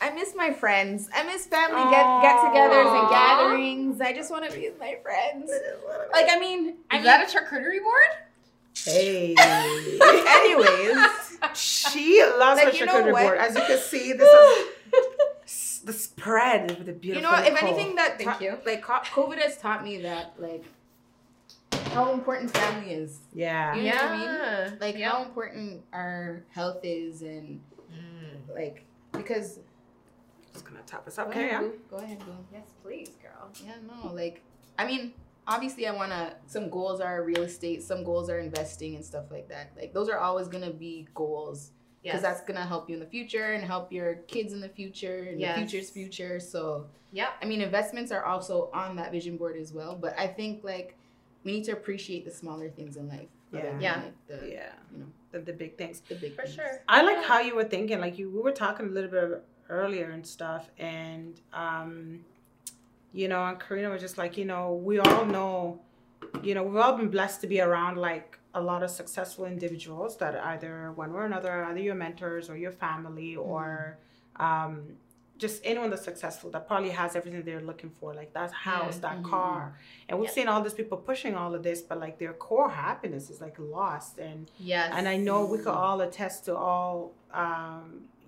[0.00, 1.08] I miss my friends.
[1.14, 4.00] I miss family get get-togethers and gatherings.
[4.00, 5.50] I just want to be with my friends.
[6.12, 8.10] Like, I mean, I Is mean, that a charcuterie board?
[8.84, 9.34] hey.
[10.26, 11.29] anyways.
[11.54, 13.22] She loves Like, her you know charcuterie what?
[13.22, 13.38] board.
[13.38, 14.28] As you can see, this
[15.46, 17.30] is the spread with the beautiful.
[17.30, 17.68] You know, if Nicole.
[17.68, 18.58] anything, that Thank ta- you.
[18.66, 20.64] like COVID has taught me that like
[21.92, 23.18] how important family is.
[23.32, 23.74] Yeah.
[23.74, 24.78] You know what I mean?
[24.80, 25.10] Like yeah.
[25.10, 27.60] how important our health is, and
[27.92, 28.54] Mm.
[28.54, 29.58] like because
[30.52, 31.26] Just gonna top us up.
[31.26, 31.70] Go Carry ahead, on.
[31.70, 31.78] Boo.
[31.90, 32.32] Go ahead, Boo.
[32.52, 33.50] Yes, please, girl.
[33.64, 34.42] Yeah, no, like
[34.78, 35.12] I mean,
[35.50, 39.48] obviously I wanna some goals are real estate, some goals are investing and stuff like
[39.48, 39.72] that.
[39.76, 42.22] Like those are always gonna be goals because Yes.
[42.22, 45.38] that's gonna help you in the future and help your kids in the future and
[45.40, 45.54] Yes.
[45.58, 46.40] the future's future.
[46.40, 47.30] So yeah.
[47.42, 49.96] I mean, investments are also on that vision board as well.
[50.00, 50.96] But I think like
[51.44, 53.28] we need to appreciate the smaller things in life.
[53.52, 53.78] Yeah.
[53.80, 53.96] Yeah.
[54.04, 56.00] Like, the, Yeah, You know, the, the big things.
[56.08, 56.54] the big For things.
[56.54, 56.82] sure.
[56.88, 57.22] I like Yeah.
[57.28, 57.98] how you were thinking.
[58.00, 62.24] Like you, we were talking a little bit earlier and stuff, and um,
[63.12, 65.80] you know, and Karina was just like, you know, we all know,
[66.42, 70.16] you know, we've all been blessed to be around like a lot of successful individuals
[70.18, 73.98] that either one way or another, either your mentors or your family or
[74.36, 74.82] um,
[75.38, 79.18] just anyone that's successful that probably has everything they're looking for, like that house, that
[79.22, 79.30] Mhm.
[79.30, 79.74] car,
[80.08, 80.34] and we've Yeah.
[80.34, 83.56] seen all these people pushing all of this, but like their core happiness is like
[83.58, 84.92] lost and Yes.
[84.94, 87.79] and I know we could all attest to all, um,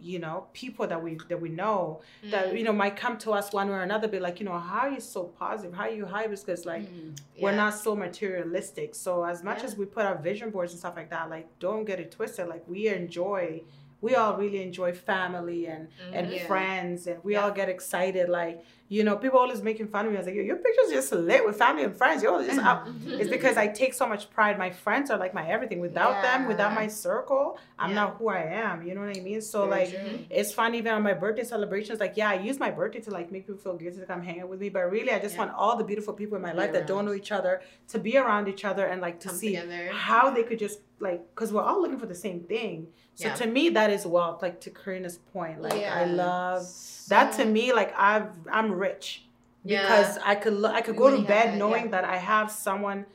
[0.02, 2.00] you know, people that we that we know
[2.32, 2.58] that Mm.
[2.58, 4.80] you know might come to us one way or another, be like, you know, how
[4.86, 5.72] are you so positive?
[5.74, 6.26] How are you high?
[6.26, 7.16] Because like Mm.
[7.40, 8.94] we're not so materialistic.
[8.94, 9.64] So as much Yeah.
[9.68, 12.48] as we put our vision boards and stuff like that, like don't get it twisted.
[12.48, 13.62] Like we enjoy.
[14.00, 16.32] We all really enjoy family and, and Mhm.
[16.34, 16.46] Yeah.
[16.48, 17.44] friends, and we Yeah.
[17.44, 18.28] all get excited.
[18.28, 18.64] Like
[18.96, 20.16] you know, people always making fun of me.
[20.18, 22.18] I was like, "Yo, your pictures just lit with family and friends.
[22.22, 23.18] You're just out Mhm.
[23.20, 24.54] it's because I take so much pride.
[24.66, 25.80] My friends are like my everything.
[25.88, 27.44] Without them, without my circle,
[27.78, 28.00] I'm Yeah.
[28.00, 28.76] not who I am.
[28.86, 29.40] You know what I mean?
[29.52, 30.18] So Very like, true.
[30.38, 31.98] it's fun even on my birthday celebrations.
[32.04, 34.38] Like, yeah, I use my birthday to like make people feel good to come hang
[34.42, 34.68] out with me.
[34.76, 35.42] But really, I just Yeah.
[35.42, 37.54] want all the beautiful people in my Be life that don't know each other
[37.92, 39.88] to be around each other and like to Come see together.
[40.10, 42.86] how they could just like, because we're all looking for the same thing.
[43.14, 43.34] So Yeah.
[43.40, 44.40] to me, that is wealth.
[44.46, 46.62] Like to Karina's point, like I love
[47.08, 47.32] that.
[47.34, 49.24] To me, like I've I'm rich
[49.64, 49.82] Yeah.
[49.82, 51.90] because I could lo- I could go to bed knowing yeah.
[51.92, 53.06] that I have someone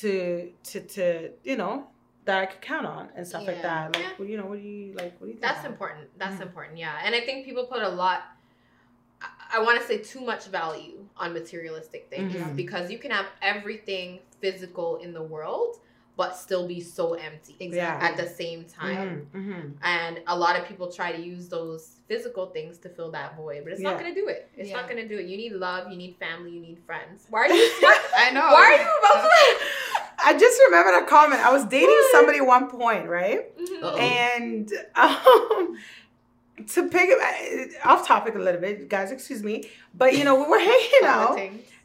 [0.00, 1.88] to to to you know
[2.24, 3.94] that I could count on and stuff like that.
[3.94, 4.10] Like Yeah.
[4.16, 5.12] what you know, what do you like?
[5.20, 5.42] What do you think?
[5.42, 5.70] That's about?
[5.72, 6.18] important.
[6.18, 6.42] That's Mhm.
[6.48, 6.78] important.
[6.78, 7.00] Yeah.
[7.04, 8.22] And I think people put a lot
[9.52, 12.56] I, want to say too much value on materialistic things Mhm.
[12.56, 15.80] because you can have everything physical in the world
[16.16, 18.08] but still be so empty Exactly.
[18.08, 19.28] at the same time.
[19.34, 19.72] Mhm, mhm.
[19.82, 23.64] And a lot of people try to use those physical things to fill that void,
[23.64, 23.90] but it's Yeah.
[23.90, 24.48] not going to do it.
[24.56, 25.26] It's not going to do it.
[25.26, 27.26] You need love, you need family, you need friends.
[27.28, 27.96] Why are you smart?
[28.16, 28.40] I know.
[28.40, 29.64] Why are you about to
[30.24, 31.44] I just remembered a comment.
[31.44, 33.52] I was dating somebody at one point, right?
[33.82, 33.96] Uh-oh.
[33.98, 35.76] And um,
[36.68, 37.10] to pick
[37.84, 41.38] off topic a little bit, guys, excuse me, but you know we were hanging out.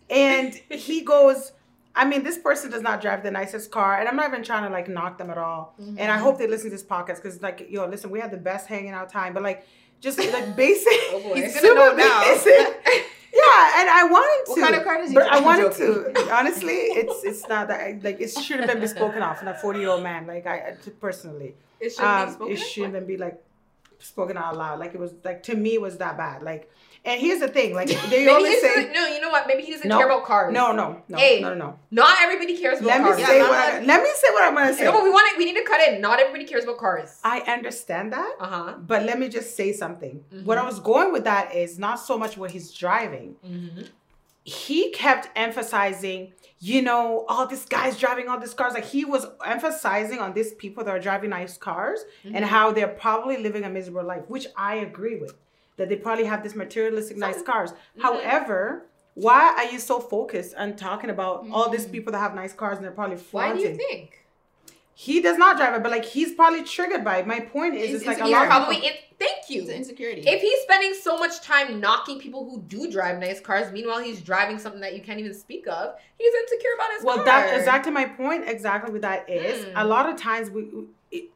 [0.09, 1.51] And he goes,
[1.95, 4.63] I mean, this person does not drive the nicest car, and I'm not even trying
[4.63, 5.75] to like knock them at all.
[5.79, 5.95] Mhm.
[5.99, 8.37] And I hope they listen to this podcast because, like, yo, listen, we had the
[8.37, 9.65] best hanging out time, but like,
[9.99, 10.87] just like basic.
[11.11, 11.35] Oh boy.
[11.35, 12.21] He's super gonna know now.
[12.21, 12.51] basic.
[13.33, 14.51] yeah, and I wanted to.
[14.51, 16.33] What kind of car does he but I wanted to.
[16.33, 19.53] Honestly, it's it's not that I, like it should have been bespoken off in a
[19.57, 20.27] 40 year old man.
[20.27, 23.41] Like I personally, It should be um, spoken it shouldn't be like
[23.99, 24.79] spoken out loud.
[24.79, 26.41] Like it was like to me it was that bad.
[26.41, 26.71] Like,
[27.03, 29.47] and here's the thing, like they Maybe always say, no, you know what?
[29.47, 29.97] Maybe he doesn't No.
[29.97, 30.53] care about cars.
[30.53, 31.39] no, no, no, Hey.
[31.41, 31.79] no, no, no.
[31.89, 33.25] Not everybody cares about Let me cars.
[33.25, 34.83] say Yeah, what I, let me say what I'm gonna say.
[34.85, 35.37] No, but we want it.
[35.37, 35.99] We need to cut in.
[36.01, 37.19] Not everybody cares about cars.
[37.23, 38.35] I understand that.
[38.39, 38.73] Uh huh.
[38.79, 40.23] But let me just say something.
[40.33, 40.45] Mhm.
[40.45, 43.35] What I was going with that is not so much what he's driving.
[43.45, 43.81] Mm-hmm.
[44.43, 48.73] He kept emphasizing, you know, all these guys driving all these cars.
[48.73, 52.35] Like he was emphasizing on these people that are driving nice cars Mm-hmm.
[52.35, 55.35] and how they're probably living a miserable life, which I agree with.
[55.81, 57.71] That they probably have this materialistic nice Some- cars.
[57.71, 58.03] Mhm.
[58.03, 61.91] However, why are you so focused on talking about all these Mhm.
[61.91, 63.57] people that have nice cars and they're probably flaunting?
[63.57, 64.19] Why do you think?
[64.93, 67.25] He does not drive it, but like he's probably triggered by it.
[67.25, 68.27] My point is, It's- it's, like a lot.
[68.27, 68.75] He's of probably.
[68.75, 69.61] people- It, thank you.
[69.63, 70.21] It's insecurity.
[70.27, 74.21] If he's spending so much time knocking people who do drive nice cars, meanwhile he's
[74.21, 77.25] driving something that you can't even speak of, he's insecure about his well, car.
[77.25, 78.47] that exactly my point.
[78.47, 79.65] Exactly what that is.
[79.65, 79.77] Hmm.
[79.77, 80.69] A lot of times we.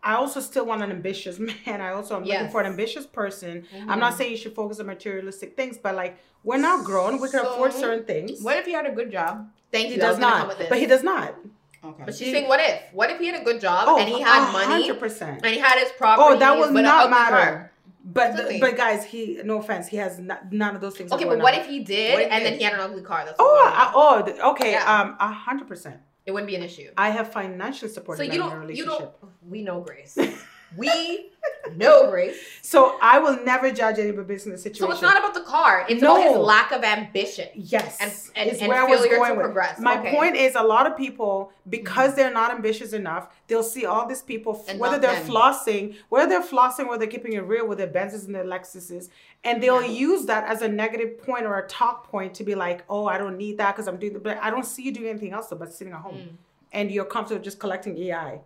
[0.03, 1.81] I also still want an ambitious man.
[1.81, 3.65] I also am looking for an ambitious person.
[3.73, 3.89] Mhm.
[3.89, 7.19] I'm not saying you should focus on materialistic things, but like we're not grown.
[7.19, 8.41] We can afford certain things.
[8.41, 9.49] what if he had a good job?
[9.71, 10.01] Thank he you.
[10.03, 11.35] I was does not, but he does not.
[11.83, 12.03] Okay.
[12.05, 12.81] But she's saying, what if?
[12.93, 15.41] What if he had a good job Oh, and he had money hundred percent.
[15.43, 16.35] and he had his property?
[16.35, 17.35] Oh, that will not ugly matter.
[17.35, 17.71] car?
[18.07, 18.59] But Absolutely.
[18.59, 21.11] but guys, he no offense, he has not, none of those things.
[21.11, 21.59] Okay, but what on.
[21.59, 23.23] if he did What if and he then he had an ugly car?
[23.25, 24.71] That's Oh, I, oh, okay.
[24.73, 25.01] Yeah.
[25.01, 25.97] Um, a hundred percent.
[26.25, 26.89] It wouldn't be an issue.
[26.97, 29.19] I have financially So supported you in a don't, you relationship.
[29.21, 29.31] don't.
[29.47, 30.17] We know Grace.
[30.77, 31.31] we
[31.75, 32.37] know Grace.
[32.61, 34.87] So I will never judge anybody based on the situation.
[34.87, 35.85] So it's not about the car.
[35.87, 36.15] It's No.
[36.17, 39.31] about his lack of ambition Yes, and and, is and where I was failure going
[39.31, 39.45] to with.
[39.45, 39.79] progress.
[39.79, 40.15] My Okay.
[40.15, 44.21] point is, a lot of people, because they're not ambitious enough, they'll see all these
[44.21, 45.27] people, And whether they're them.
[45.27, 49.09] flossing, whether they're flossing, or they're keeping it real with their Benzes and their Lexuses,
[49.43, 49.87] and they'll Yeah.
[50.09, 53.17] use that as a negative point or a talk point to be like, "Oh, I
[53.17, 55.47] don't need that because I'm doing," the, but I don't see you doing anything else
[55.57, 56.35] but sitting at home, Mm.
[56.73, 58.41] and you're comfortable just collecting EI.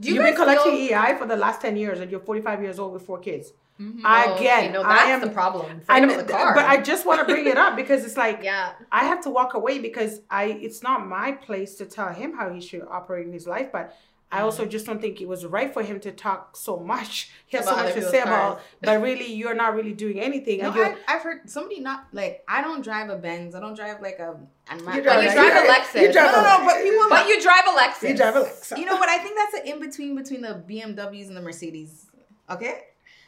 [0.00, 2.62] Do you You've been collecting feel- EI for the last ten years, and you're 45
[2.62, 3.52] years old with four kids.
[3.80, 4.00] Mhm.
[4.04, 5.80] I Oh, get, okay, no, I that's am- the problem.
[5.88, 6.54] I know, the car.
[6.54, 8.72] but I just want to bring it up because it's like yeah.
[8.92, 12.50] I have to walk away because I it's not my place to tell him how
[12.50, 13.96] he should operate in his life, but
[14.32, 14.70] I also mm-hmm.
[14.70, 17.30] just don't think it was right for him to talk so much.
[17.46, 20.60] He has so much to people's say about, but really, you're not really doing anything.
[20.60, 23.54] No, and you're, I, I've heard somebody not like I don't drive a Benz.
[23.54, 24.34] I don't drive like a.
[24.68, 26.00] I'm not, You But drive you a- drive a Lexus.
[26.00, 27.08] you drive no, a no, no, but people.
[27.10, 28.08] But you drive a Lexus.
[28.08, 28.78] you drive a Lexus.
[28.78, 29.10] you know what?
[29.10, 32.06] I think that's an in between between the BMWs and the Mercedes.
[32.48, 32.80] Okay,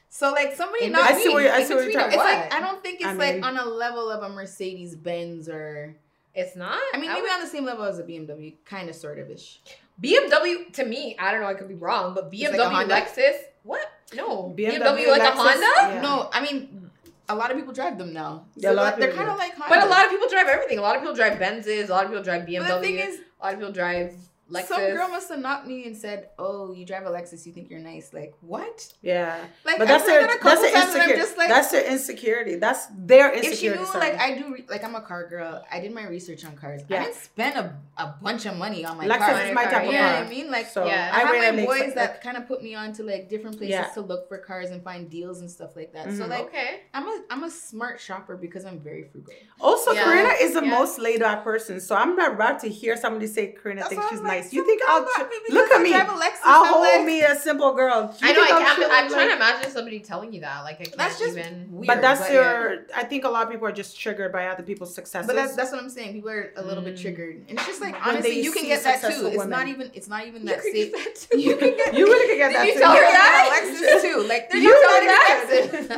[0.08, 1.10] so like somebody In not.
[1.10, 2.34] I see what you- I see what you're talking It's what?
[2.34, 5.96] like I don't think it's I like on a level of a Mercedes Benz or.
[6.36, 6.80] It's not.
[6.92, 9.20] I mean, I maybe would- on the same level as a BMW, kind of, sort
[9.20, 9.60] of ish.
[10.02, 11.46] BMW to me, I don't know.
[11.46, 12.94] I could be wrong, but It's like BMW, Honda?
[12.94, 13.90] Lexus, what?
[14.14, 15.61] No, BMW, BMW, like a Honda.
[15.61, 16.00] Yeah.
[16.02, 16.90] No, I mean,
[17.28, 18.44] a lot of people drive them now.
[18.57, 19.74] Yeah, a So lot of like, they're kind of like Honda.
[19.74, 20.78] But a lot of people drive everything.
[20.78, 21.88] A lot of people drive Benzes.
[21.88, 22.68] A lot of people drive BMWs.
[22.68, 24.14] But the thing is, a lot of people drive
[24.50, 24.66] Lexus.
[24.68, 27.70] some girl must have knocked me and said, "Oh, you drive a Lexus, you think
[27.70, 28.92] you're nice." Like what?
[29.00, 31.38] Yeah, Like but that's I've their that that's their times, and I'm insecurity.
[31.38, 32.54] like, that's their insecurity.
[32.57, 35.64] That's their if she knew, like I do, re- like I'm a car girl.
[35.72, 36.83] I did my research on cars.
[36.88, 37.00] Yeah.
[37.00, 39.40] I didn't spend a, a bunch of money on my Lexus car.
[39.42, 40.12] is my car, type of know yeah.
[40.12, 40.22] car.
[40.24, 40.50] what I mean?
[40.50, 41.11] Like, so Yeah.
[41.14, 41.94] I have really my boys sense.
[41.94, 43.87] that kind of put me on to like different places Yeah.
[43.94, 46.04] to look for cars and find deals and stuff like that.
[46.12, 46.28] So Mhm.
[46.28, 46.80] like, okay.
[46.92, 49.33] I'm a I'm a smart shopper because I'm very frugal.
[49.61, 50.04] Also, Yeah.
[50.04, 50.70] Karina is the Yeah.
[50.70, 54.09] most laid back person, so I'm not about to hear somebody say Karina That's thinks
[54.11, 54.52] she's I'm like, nice.
[54.52, 55.90] You think I'll tr- look at me?
[55.90, 58.14] drive a Lexus, I'll hold like- me a simple girl.
[58.20, 58.44] You I know.
[58.44, 58.78] think I I'll can't.
[58.78, 60.62] chill, I'm like- trying to imagine somebody telling you that.
[60.64, 61.66] Like I can't That's just even.
[61.70, 61.86] weird.
[61.86, 62.34] But that's yeah.
[62.34, 62.86] your.
[62.94, 65.26] I think a lot of people are just triggered by other people's successes.
[65.26, 66.12] But that's that's what I'm saying.
[66.14, 67.00] People are a little bit Mm.
[67.02, 69.06] triggered, and it's just like honestly, you can get that too.
[69.12, 69.90] successful It's not even.
[69.94, 70.92] It's not even You that could safe.
[70.92, 71.40] get that too.
[71.40, 71.94] You can get.
[71.94, 72.66] you really could get that.
[72.66, 72.80] you too.
[72.80, 73.78] tell her can that?
[73.80, 74.26] get a too.
[74.28, 75.90] Like they're You not really that expensive.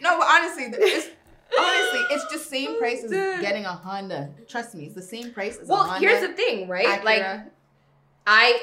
[0.00, 1.08] no, but honestly, it's
[1.58, 4.30] honestly it's just same oh, price as getting a Honda.
[4.48, 5.90] Trust me, it's the same price as a Honda.
[5.90, 7.04] Well, here's the thing, right?
[7.04, 7.24] Like
[8.26, 8.60] I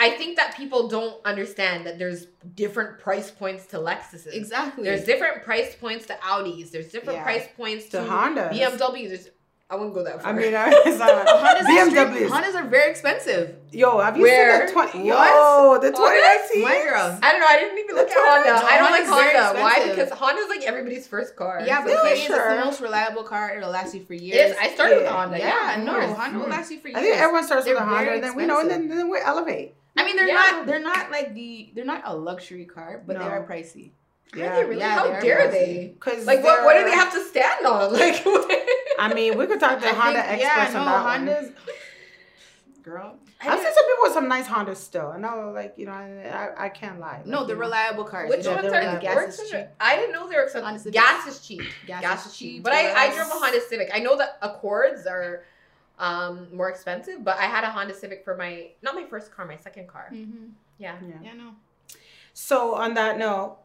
[0.00, 4.32] I think that people don't understand that there's different price points to Lexuses.
[4.32, 4.84] exactly.
[4.84, 6.70] There's different price points to Audis.
[6.70, 7.24] There's different Yeah.
[7.24, 8.50] price points The to Honda.
[8.52, 9.08] BMW.
[9.08, 9.28] There's
[9.70, 10.32] I wouldn't go that far.
[10.32, 12.28] I mean, I, Hondas are BMWs.
[12.30, 13.54] Hondas are very expensive.
[13.70, 14.56] Yo, have you Where?
[14.60, 15.10] seen the twenty?
[15.10, 15.28] What?
[15.28, 15.96] Yo, the Hondas?
[15.96, 16.62] twenty nineteen.
[16.62, 17.18] My girl.
[17.22, 17.46] I don't know.
[17.46, 18.66] I didn't even look at Honda.
[18.66, 19.60] I- don't like Honda.
[19.60, 19.88] Why?
[19.90, 21.60] Because Honda's like everybody's first car.
[21.66, 23.54] Yeah, but Yeah, the it's the most reliable car.
[23.58, 24.56] It'll last you for years.
[24.58, 25.38] I started with Honda.
[25.38, 26.14] yeah, Yeah, no.
[26.14, 26.50] Honda will Mm.
[26.50, 26.98] last you for years.
[26.98, 29.10] I think everyone starts with They're a Honda, and then we know, and then, then
[29.10, 29.74] we elevate.
[29.98, 30.34] I mean, they're Yeah.
[30.34, 30.66] not.
[30.66, 31.68] They're not like the.
[31.74, 33.90] They're not a luxury car, but they are pricey.
[34.32, 34.80] Are they really?
[34.80, 35.50] Yeah, How dare pricey.
[35.52, 35.94] they?
[36.00, 37.92] Cause Like, what, what do they have to stand on?
[37.98, 38.22] Like,
[38.98, 41.26] I mean, we could talk to I Honda think- experts yeah, on no, that one.
[41.28, 42.82] Hondas.
[42.82, 45.08] Girl, I I've seen some people with some nice Hondas still.
[45.08, 47.22] I know, like you know, I, I, I can't lie.
[47.26, 48.30] no, the reliable cars.
[48.30, 49.02] which Yeah, ones they're are reliable.
[49.02, 49.66] gas gas is is cheap?
[49.78, 50.82] I didn't know they were Honda expensive.
[50.82, 50.94] Civic.
[50.94, 51.62] Gas is cheap.
[51.86, 52.54] Gas, Gas, is is cheap.
[52.56, 52.62] cheap.
[52.64, 53.90] But I, I drove a Honda Civic.
[53.92, 55.44] I know that Accords are
[55.98, 59.44] um, more expensive, but I had a Honda Civic for my not my first car,
[59.44, 60.08] my second car.
[60.12, 60.50] Mhm.
[60.78, 60.96] Yeah.
[61.06, 61.14] Yeah.
[61.22, 61.50] Yeah, no.
[62.32, 63.58] So on that note,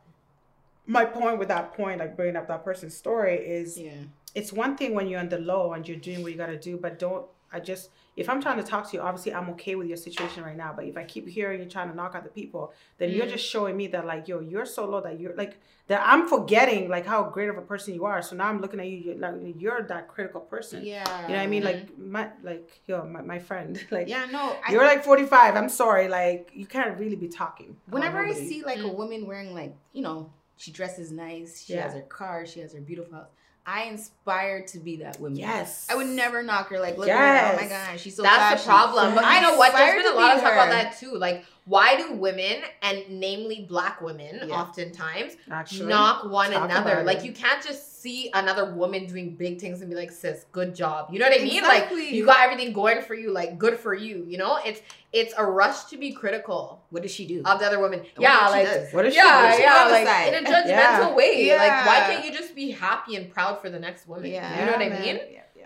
[0.85, 3.91] my point with that point, like bringing up that person's story, is Yeah.
[4.35, 6.77] It's one thing when you're on the low and you're doing what you gotta do,
[6.77, 7.25] but don't.
[7.55, 10.43] I just if I'm trying to talk to you, obviously I'm okay with your situation
[10.43, 10.73] right now.
[10.75, 13.29] But if I keep hearing you trying to knock out the people, then you're Mm.
[13.31, 16.01] just showing me that like yo, you're so low that you're like that.
[16.03, 18.23] I'm forgetting like how great of a person you are.
[18.23, 20.83] So now I'm looking at you, you're, like you're that critical person.
[20.83, 21.03] Yeah.
[21.27, 21.63] You know what I mean?
[21.63, 24.57] Like my like yo, my, my friend, like Yeah, no.
[24.67, 25.55] I, you're like 45.
[25.55, 27.75] I'm sorry, like you can't really be talking.
[27.91, 28.95] whenever I see like a Mm.
[28.95, 31.83] woman wearing like you know she dresses nice, she Yeah.
[31.83, 33.27] has her car, she has her beautiful house.
[33.65, 35.37] I inspire to be that woman.
[35.37, 37.15] yes, I would never knock her like look at
[37.51, 37.53] her.
[37.53, 37.87] Oh my Yes.
[37.91, 39.15] god, she's so That's the problem.
[39.15, 39.73] But I you know what?
[39.73, 41.15] There's been a lot of talk about that too.
[41.15, 44.55] Like, why do women, and namely black women, Yeah.
[44.61, 47.03] oftentimes Actually, knock one another?
[47.03, 47.25] Like, it.
[47.25, 51.07] you can't just see another woman doing big things and be like, "Sis, good job."
[51.11, 51.57] You know what I mean?
[51.63, 52.05] Exactly.
[52.05, 53.31] Like, you got everything going for you.
[53.31, 54.25] Like, good for you.
[54.27, 57.41] You know, it's it's a rush to be critical What does she do?
[57.45, 57.99] of the other woman.
[57.99, 58.65] What yeah, she like.
[58.67, 58.93] does.
[58.93, 59.57] what is Yeah, she?
[59.57, 61.13] she yeah, on the like in a judgmental Yeah.
[61.13, 61.57] way.
[61.57, 64.29] Like, why can't you just be happy and proud for the next woman?
[64.31, 64.59] Yeah.
[64.59, 65.01] You know what I man.
[65.01, 65.19] mean?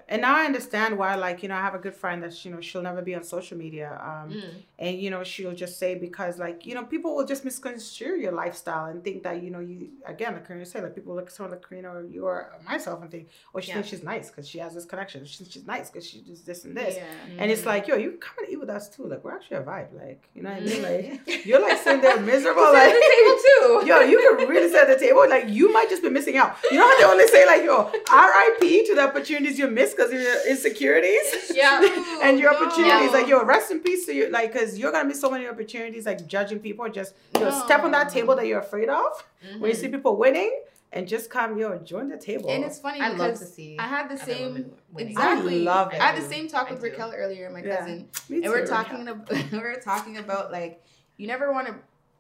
[0.10, 2.52] And now I understand why, like, you know, I have a good friend that, you
[2.52, 3.90] know, she'll never be on social media.
[4.02, 4.44] Um, Mm.
[4.80, 8.32] And, you know, she'll just say, because, like, you know, people will just misconstrue your
[8.32, 11.34] lifestyle and think that, you know, you, again, like Karina said, like, people look at
[11.34, 13.74] someone like Karina or you or myself and think, oh, she Yeah.
[13.76, 15.26] thinks she's nice because she has this connection.
[15.26, 16.96] She thinks she's nice because she does this and this.
[16.96, 17.06] Yeah.
[17.40, 17.66] And it's Mhm.
[17.74, 19.06] like, yo, you come and eat with us too.
[19.08, 19.92] Like, we're actually a vibe.
[19.94, 20.82] Like, you know what I mean?
[20.84, 22.72] Like, you're like sitting there miserable.
[22.72, 23.77] Like, the table too.
[23.88, 25.28] Yo, you can really set the table.
[25.28, 26.56] Like you might just be missing out.
[26.72, 28.88] You know how they only say like, "Yo, R.I.P.
[28.88, 31.82] to the opportunities you missed because of your insecurities." Yeah.
[32.24, 32.66] and your oh, No.
[32.68, 35.48] opportunities, like yo, rest in peace to you, like, cause you're gonna miss so many
[35.48, 39.12] opportunities, like judging people, just yo, step on that table that you're afraid of
[39.60, 39.96] when you see mm-hmm.
[39.96, 40.52] people winning,
[40.92, 42.50] and just come, yo, join the table.
[42.50, 43.78] And it's funny I love to see.
[43.78, 45.62] I had the other same women exactly.
[45.62, 46.02] I love it.
[46.02, 46.90] I had the same talk I with do.
[46.90, 47.78] Raquel earlier, my Yeah.
[47.78, 48.10] cousin.
[48.30, 48.68] Me and we're too.
[48.68, 50.84] talking about We're talking about like
[51.18, 51.76] you never want to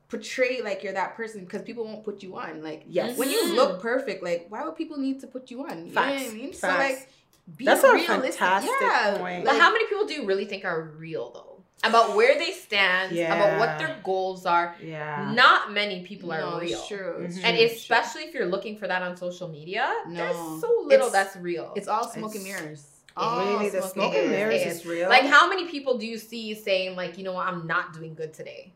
[0.09, 3.17] portray like you're that person because people won't put you on like Yes.
[3.17, 6.01] when you look perfect like why would people need to put you on you know
[6.01, 6.31] what Facts.
[6.31, 6.79] I mean so Facts.
[6.89, 7.09] like
[7.57, 9.45] be That's a realistic fantastic yeah point.
[9.45, 11.53] But how many people do you really think are real though?
[11.83, 14.75] about where they stand, about what their goals are.
[14.81, 15.31] Yeah.
[15.35, 16.71] Not many people are no, real.
[16.79, 17.17] It's true.
[17.23, 17.37] It's.
[17.37, 17.67] And true.
[17.67, 21.73] especially if you're looking for that on social media, there's so little It's- that's real.
[21.75, 22.87] It's all smoke and mirrors.
[23.15, 24.77] Oh, All really, the smoke smoke and and mirrors mirrors.
[24.79, 25.07] is real.
[25.07, 28.15] like how many people do you see saying like, you know what, I'm not doing
[28.15, 28.73] good today.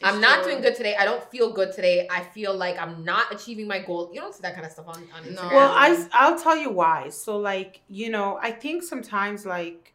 [0.00, 0.96] It's I'm not doing good today.
[0.98, 2.08] I don't feel good today.
[2.10, 4.10] I feel like I'm not achieving my goal.
[4.14, 5.50] You don't see that kind of stuff on, on Instagram.
[5.50, 5.56] No.
[5.56, 7.10] Well, I I'll tell you why.
[7.10, 9.92] So like, you know, I think sometimes like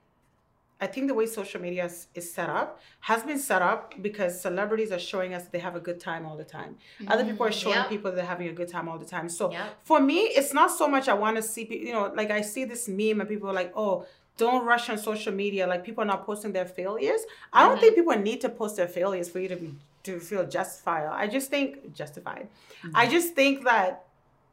[0.79, 4.39] I think the way social media is, is set up has been set up because
[4.39, 6.75] celebrities are showing us they have a good time all the time.
[7.07, 7.85] Other people are showing Yeah.
[7.87, 9.27] people they're having a good time all the time.
[9.29, 9.69] So yeah.
[9.85, 12.65] for me, it's not so much I want to see, you know, like I see
[12.65, 14.05] this meme and people are like, oh,
[14.37, 15.65] don't rush on social media.
[15.65, 17.21] Like people are not posting their failures.
[17.53, 17.79] I don't Mhm.
[17.79, 19.73] think people need to post their failures for you to be
[20.05, 21.05] to feel justified.
[21.11, 22.47] I just think justified.
[22.93, 24.05] I just think that,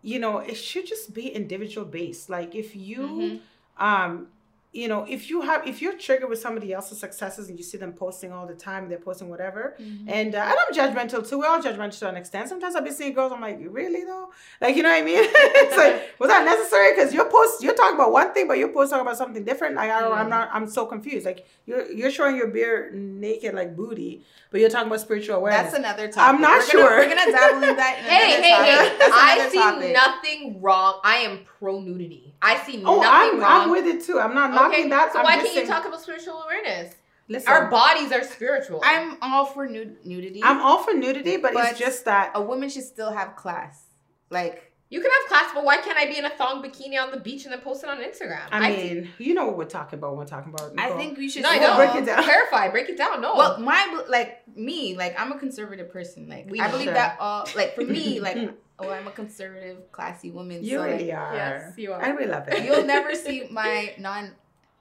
[0.02, 2.28] you know, it should just be individual based.
[2.30, 3.40] Like if you, Mhm.
[3.78, 4.28] um,
[4.74, 7.76] you know, if you have if you're triggered with somebody else's successes and you see
[7.76, 10.04] them posting all the time, they're posting whatever, Mhm.
[10.08, 11.38] and uh, and I'm judgmental too.
[11.40, 12.48] We're all judgmental to an extent.
[12.48, 13.32] Sometimes I've been seeing girls.
[13.32, 14.30] I'm like, really though?
[14.62, 15.18] Like, you know what I mean?
[15.24, 16.94] it's like, was that necessary?
[16.94, 19.76] Because you're post, you're talking about one thing, but you're posting about something different.
[19.76, 20.30] Like, I don't, I'm Mm.
[20.30, 20.48] not.
[20.54, 21.26] I'm so confused.
[21.26, 25.64] Like, you're you're showing your bare naked like booty, but you're talking about spiritual awareness.
[25.72, 26.34] That's another topic.
[26.34, 26.88] I'm not we're sure.
[26.88, 27.98] Gonna, we're gonna dabble in that.
[27.98, 28.66] In Hey, hey, topic.
[28.70, 28.96] hey!
[28.98, 29.92] That's I see topic.
[29.92, 31.00] nothing wrong.
[31.04, 32.31] I am pro nudity.
[32.42, 33.62] I see oh, nothing I'm wrong.
[33.62, 34.18] I'm with it too.
[34.18, 35.12] I'm not knocking that.
[35.12, 36.94] So I'm why can't you talk about spiritual awareness?
[37.28, 38.80] Listen, Our bodies are spiritual.
[38.84, 40.40] I'm all for nud- nudity.
[40.42, 42.32] I'm all for nudity, but, But it's just that.
[42.34, 43.84] a woman should still have class.
[44.28, 47.10] Like you can have class, but why can't I be in a thong bikini on
[47.10, 48.42] the beach and then post it on Instagram?
[48.52, 50.10] I see- mean, you know what we're talking about.
[50.10, 50.72] when We're talking about.
[50.78, 51.42] I think we should.
[51.44, 52.22] no, I We'll break it down.
[52.22, 53.20] Clarify, break it down.
[53.20, 53.34] No.
[53.34, 56.28] Well, my like me, like I'm a conservative person.
[56.28, 56.72] Like We I know.
[56.72, 56.94] believe Sure.
[56.94, 58.38] that all like for me, like
[58.78, 60.62] oh, I'm a conservative, classy woman.
[60.64, 61.34] you so, like, really are.
[61.34, 62.02] Yes, you are.
[62.02, 62.62] And we love it.
[62.64, 64.32] You'll never see my non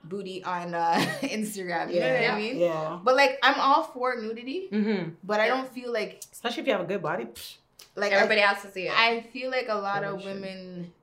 [0.03, 1.93] booty on uh, Instagram.
[1.93, 2.33] You know what Yeah.
[2.35, 2.57] I mean?
[2.59, 2.99] Yeah.
[3.03, 5.11] But like I'm all for nudity, Mm-hmm.
[5.23, 7.25] but I don't feel like Especially if you have a good body.
[7.25, 7.57] psh,
[7.95, 8.93] like Everybody I, has to see it.
[8.97, 10.41] I feel like a lot of Everybody should.
[10.41, 10.93] women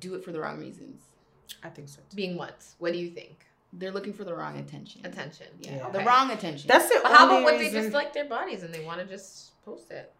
[0.00, 1.00] do it for the wrong reasons.
[1.62, 2.00] I think so.
[2.10, 2.16] Too.
[2.16, 2.64] Being what?
[2.78, 3.46] What do you think?
[3.72, 5.00] They're looking for the wrong attention.
[5.04, 5.46] Attention.
[5.60, 5.90] Yeah, Yeah.
[5.90, 6.68] the wrong attention.
[6.68, 7.02] That's it.
[7.04, 7.74] How about when reason.
[7.74, 10.12] they just like their bodies and they want to just post it?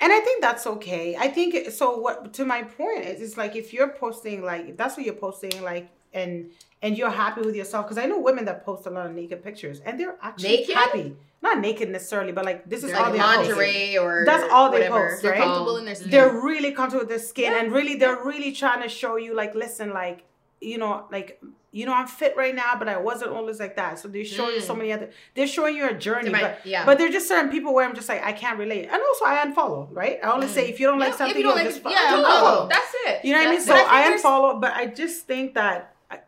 [0.00, 1.14] and I think that's okay.
[1.16, 1.96] I think it- so.
[1.98, 5.62] What to my point is, it's like if you're posting like that's what you're posting
[5.62, 6.50] like and
[6.82, 9.44] and you're happy with yourself because I know women that post a lot of naked
[9.44, 10.74] pictures and they're actually Naked?
[10.74, 11.16] happy.
[11.42, 13.48] Not naked necessarily, but like this is They're all Like they they're post.
[13.50, 15.10] lingerie or That's all they whatever.
[15.10, 15.40] post, They're right?
[15.42, 16.10] comfortable in their skin.
[16.10, 17.58] They're really comfortable with their skin Yeah.
[17.60, 20.22] and really they're really trying to show you like listen like
[20.60, 23.98] you know like you know I'm fit right now, but I wasn't always like that.
[23.98, 24.78] So they're showing you so Mm.
[24.78, 25.10] many other.
[25.34, 26.84] They're showing you a journey, They might- but yeah.
[26.86, 29.36] But there's just certain people where I'm just like I can't relate, and also I
[29.44, 30.20] unfollow, right?
[30.22, 30.50] I only Mm.
[30.50, 31.90] say if you don't Yeah, like if something, you don't you'll like just it, fo-
[31.90, 32.68] yeah, unfollow.
[32.68, 32.68] unfollow.
[32.68, 33.24] That's it.
[33.24, 33.60] You know what I mean?
[33.62, 33.74] So.
[33.74, 36.18] I, unfollow, but I just think that I,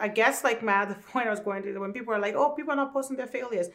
[0.00, 2.50] I guess like my the point I was going to when people are like, oh,
[2.58, 3.68] people are not posting their failures.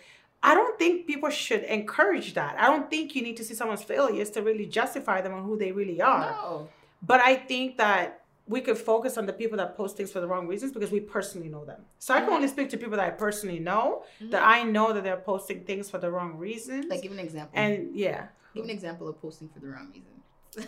[0.45, 2.53] I don't think people should encourage that.
[2.59, 5.57] I don't think you need to see someone's failures to really justify them on who
[5.57, 6.31] they really are.
[6.31, 6.69] no.
[7.01, 10.27] But I think that we could focus on the people that post things for the
[10.27, 11.81] wrong reasons because we personally know them.
[11.99, 12.33] So I can Mhm.
[12.39, 14.31] only speak to people that I personally know Mhm.
[14.31, 16.87] that I know that they're posting things for the wrong reasons.
[16.89, 17.53] Like give an example.
[17.63, 20.12] and yeah, give an example of posting for the wrong reason.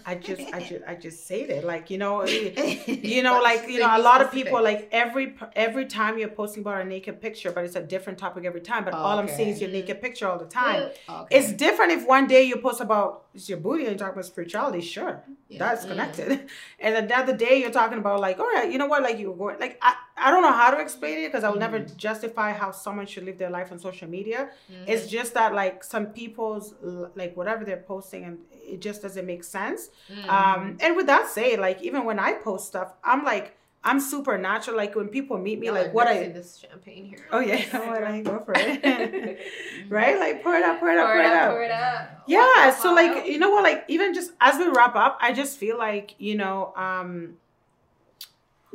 [0.05, 2.25] I just, I just, I just say that, like you know,
[3.13, 6.61] you know, like you know, a lot of people like every every time you're posting
[6.61, 8.85] about a naked picture, but it's a different topic every time.
[8.85, 10.89] But all I'm seeing is your naked picture all the time.
[11.09, 11.37] Okay.
[11.37, 14.25] It's different if one day you post about it's your booty and you talk about
[14.25, 15.59] spirituality, sure, Yeah.
[15.59, 16.49] that's connected.
[16.79, 19.31] And another day you're talking about like, oh, all right, you know what, like you
[19.31, 21.79] were going, like I, I don't know how to explain it because I will never
[21.81, 21.95] Mm.
[21.97, 24.49] justify how someone should live their life on social media.
[24.71, 24.87] Mhm.
[24.87, 26.73] It's just that like some people's
[27.15, 29.89] like whatever they're posting and it just doesn't make sense.
[30.09, 30.29] Mhm.
[30.29, 34.35] Um, and with that said, like even when I post stuff, I'm like I'm super
[34.39, 34.75] natural.
[34.77, 37.19] Like when people meet me, Y'all like are what I this champagne here.
[37.31, 39.39] oh yeah, what I go for it,
[39.89, 40.17] right?
[40.17, 41.49] Like pour it up, pour it up, pour, it up.
[41.51, 42.23] pour it up.
[42.25, 45.59] Yeah, so like you know what, like even just as we wrap up, I just
[45.59, 47.37] feel like you know, um,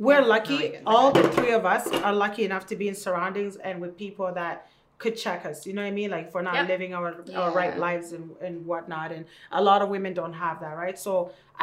[0.06, 0.58] we're lucky.
[0.58, 3.56] no, I get all the three of us are lucky enough to be in surroundings
[3.56, 4.66] and with people that
[5.02, 5.66] could check us.
[5.66, 6.10] You know what I mean?
[6.10, 6.68] Like for not Yep.
[6.68, 7.08] living our
[7.40, 9.08] our right lives and and whatnot.
[9.16, 9.24] And
[9.60, 10.98] a lot of women don't have that, right?
[11.06, 11.12] So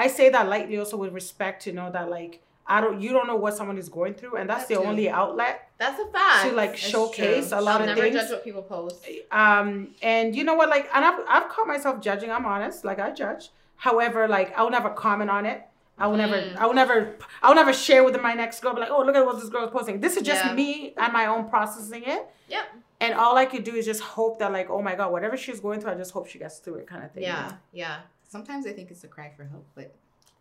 [0.04, 2.34] I say that lightly, also with respect to know that like.
[2.70, 3.00] I don't.
[3.00, 4.90] You don't know what someone is going through, and that's That the too.
[4.90, 6.50] only outlet That's a fact.
[6.50, 7.60] to like It's showcase true.
[7.60, 9.08] a lot I'll of never things judge what people post.
[9.32, 9.68] um
[10.14, 13.10] and you know what like and i've, I've caught myself judging i'm honest like i
[13.12, 13.44] judge
[13.78, 15.60] however like i will never comment on it
[15.98, 16.56] i will never Mm.
[16.58, 19.16] i will never i will never share with my next girl be like oh look
[19.16, 20.54] at what this girl is posting this is just Yeah.
[20.54, 22.66] me and my own processing it Yep.
[23.02, 25.60] and all i could do is just hope that like oh my god whatever she's
[25.60, 27.98] going through i just hope she gets through it kind of thing Yeah, yeah.
[28.30, 29.96] Sometimes I think it's a cry for help, but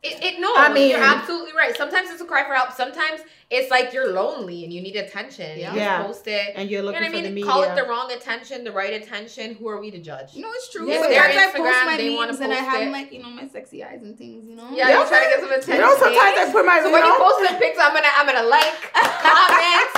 [0.07, 1.77] It, it no, I mean- you're absolutely right.
[1.77, 2.73] Sometimes it's a cry for help.
[2.73, 5.59] Sometimes it's like you're lonely and you need attention.
[5.59, 5.73] Yeah.
[5.73, 5.97] You Yeah.
[5.99, 6.53] just post it.
[6.57, 7.35] And you're You know looking what I for the mean?
[7.35, 7.51] media.
[7.51, 9.55] Call it the wrong attention, the right attention.
[9.55, 10.35] Who are we to judge?
[10.37, 10.89] No, it's true.
[10.89, 11.03] Yeah.
[11.03, 12.91] Sometimes Their I post Instagram, my they wanna memes and I have it.
[12.91, 14.47] like you know my sexy eyes and things.
[14.49, 14.69] You know.
[14.73, 15.75] Yeah, Yeah, you're trying to get some attention.
[15.75, 18.27] you know, sometimes I put my, So when you post the pics, I'm gonna I'm
[18.27, 19.91] gonna like, comment,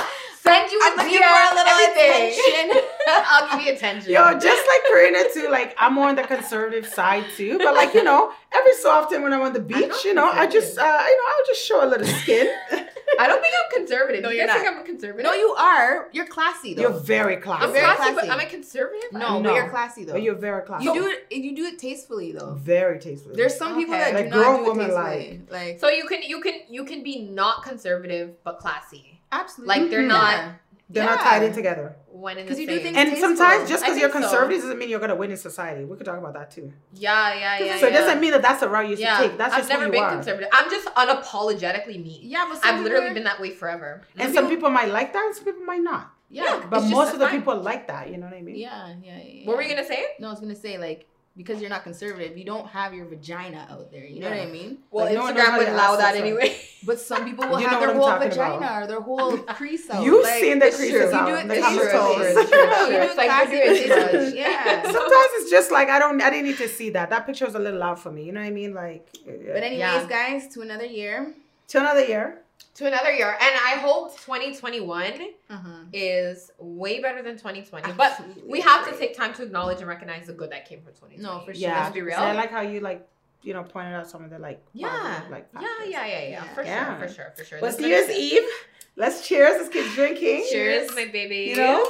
[0.51, 2.39] send you a I'm looking DM, for a little everything.
[2.39, 2.81] attention.
[3.07, 4.11] I'll give you attention.
[4.13, 7.57] Yo, just like Karina too, like I'm on the conservative side too.
[7.57, 10.45] But like, you know, every so often when I'm on the beach, you know, I
[10.47, 12.47] just uh, you know, I'll just show a little skin.
[13.19, 14.21] I don't think I'm conservative.
[14.23, 14.75] No, you you're guys think not.
[14.75, 15.23] I'm a conservative?
[15.25, 16.07] no, you are.
[16.13, 16.83] You're classy though.
[16.83, 17.65] You're very classy.
[17.65, 17.81] I'm classy.
[17.81, 18.27] very classy, classy.
[18.29, 19.11] but I'm a conservative.
[19.11, 19.49] no, No.
[19.49, 20.13] but you're classy though.
[20.13, 20.85] But you're very classy.
[20.85, 21.27] you do it.
[21.35, 22.53] You do it tastefully though.
[22.53, 23.35] very tastefully.
[23.35, 25.41] There's some people that Like do not do it woman tastefully.
[25.49, 29.79] Like, So you can you can you can be not conservative but classy absolutely.
[29.79, 30.07] like they're Mhm.
[30.07, 30.45] not-
[30.91, 31.95] They're not tied in together.
[32.11, 32.83] when in the 'Cause you do same.
[32.83, 33.29] things And Tasteful.
[33.37, 34.29] sometimes just because you're think so.
[34.31, 35.85] conservative doesn't mean you're gonna win in society.
[35.85, 36.73] We could talk about that too.
[36.93, 37.77] yeah, yeah, yeah.
[37.79, 37.99] so it yeah.
[38.01, 39.19] doesn't mean that that's the route you should yeah.
[39.19, 39.37] take.
[39.37, 40.11] That's I've just never who you been are.
[40.11, 40.49] conservative.
[40.51, 42.19] I'm just unapologetically me.
[42.23, 44.01] Yeah, but some I've literally people been that way forever.
[44.17, 46.09] And some people might like that, and some people might not.
[46.29, 47.39] Yeah, But most of the fine.
[47.39, 48.09] people like that.
[48.09, 48.55] You know what I mean?
[48.55, 49.45] yeah, yeah, yeah.
[49.47, 50.05] What were you gonna say?
[50.19, 51.07] No, I was gonna say like
[51.37, 54.05] because you're not conservative, you don't have your vagina out there.
[54.05, 54.39] You know Yeah.
[54.39, 54.77] what I mean?
[54.91, 56.57] Well, Like, no one knows Instagram how wouldn't your allow ass that looks anyway.
[56.85, 58.83] But some people will You have their whole vagina about.
[58.83, 60.03] or their whole crease out.
[60.03, 61.27] You've Like, seen the it's creases out.
[61.27, 62.21] You do it the it's hammer toes.
[62.21, 62.59] It's true.
[62.59, 62.69] true.
[62.71, 64.21] It's You do it like classy you're doing and too tasteful.
[64.25, 64.33] much.
[64.35, 64.81] Yeah.
[64.83, 66.21] Sometimes it's just like I don't.
[66.21, 67.09] I didn't need to see that.
[67.09, 68.23] That picture was a little loud for me.
[68.23, 68.73] You know what I mean?
[68.73, 70.05] Like, But anyways, Yeah.
[70.07, 71.33] guys, to another year.
[71.69, 72.41] to another year.
[72.75, 75.13] To another year, and I hope 2021
[75.49, 75.69] Uh-huh.
[75.93, 77.91] is way better than 2020.
[77.93, 80.93] But we have to take time to acknowledge and recognize the good that came from
[80.93, 81.17] 2020.
[81.23, 81.61] No, for sure.
[81.61, 82.17] Yeah, Let's be real.
[82.17, 83.07] So I like how you like,
[83.41, 85.87] you know, pointed out some of the like, Yeah, positive, like yeah, factors.
[85.89, 86.43] yeah, yeah, yeah, Yeah.
[86.53, 86.85] for Yeah.
[86.99, 87.59] sure, for sure, for sure.
[87.59, 88.09] What's This New Year's.
[88.11, 88.49] Eve?
[88.95, 89.57] Let's cheers.
[89.61, 90.45] Let's keep drinking.
[90.49, 91.49] Cheers, my baby.
[91.51, 91.89] You know,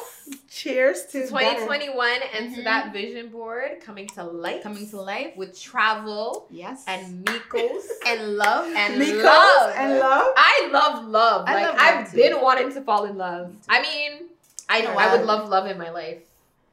[0.49, 1.55] cheers to to better.
[1.59, 2.63] 2021 and to Mhm.
[2.65, 4.61] that vision board coming to life.
[4.61, 5.35] Coming to life.
[5.35, 6.83] with travel Yes.
[6.87, 8.67] and Mikos and love.
[8.75, 9.73] and Mikos love.
[9.75, 10.33] and love.
[10.37, 11.45] I love love.
[11.47, 12.17] I like love love I've too.
[12.17, 13.53] been wanting to fall in love.
[13.67, 14.29] I mean,
[14.67, 14.97] I know Yeah.
[14.99, 16.19] I would love love in my life.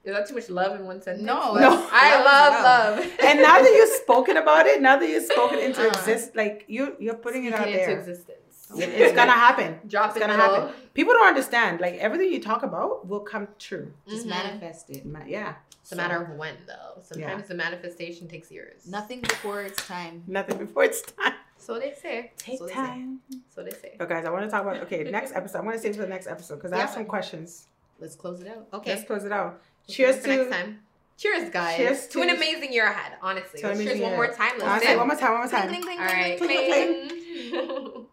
[0.05, 1.25] Is that too much love in one sentence?
[1.27, 1.89] No, No.
[1.91, 3.13] I love love love.
[3.21, 5.89] And now that you've spoken about it, now that you've spoken into Uh.
[5.89, 7.99] exist, like you, you're putting it out Speaking into there.
[7.99, 8.46] existence.
[8.71, 9.79] It- It's gonna happen.
[9.87, 10.67] Drop It's gonna little.
[10.69, 10.75] happen.
[10.95, 11.81] People don't understand.
[11.81, 13.93] Like everything you talk about will come true.
[14.09, 14.31] Just Mhm.
[14.31, 15.05] manifest it.
[15.07, 15.55] Ma- Yeah.
[15.83, 17.01] It's a matter of when, though.
[17.03, 17.47] Sometimes Yeah.
[17.47, 18.89] the manifestation takes years.
[18.89, 20.25] Nothing before it's time.
[20.27, 21.35] Nothing before it's time.
[21.59, 22.33] So they say.
[22.37, 22.77] Take So they say.
[22.77, 23.21] time.
[23.49, 23.97] So they say.
[23.99, 25.59] So guys, I want to talk about okay next episode.
[25.59, 27.67] I'm going to save it for the next episode because I have some questions.
[27.99, 28.67] Let's close it out.
[28.75, 28.95] Okay.
[28.95, 29.63] Let's close it out.
[29.89, 30.81] We'll Cheers to next time.
[31.17, 31.77] Cheers, guys.
[31.79, 33.13] Cheers to, an amazing year ahead.
[33.23, 34.59] Honestly, To an let's cheers amazing one more time.
[34.59, 35.33] Let's say it do one more time.
[35.33, 35.69] One more Cling, time.
[35.71, 38.07] cling, cling, All right.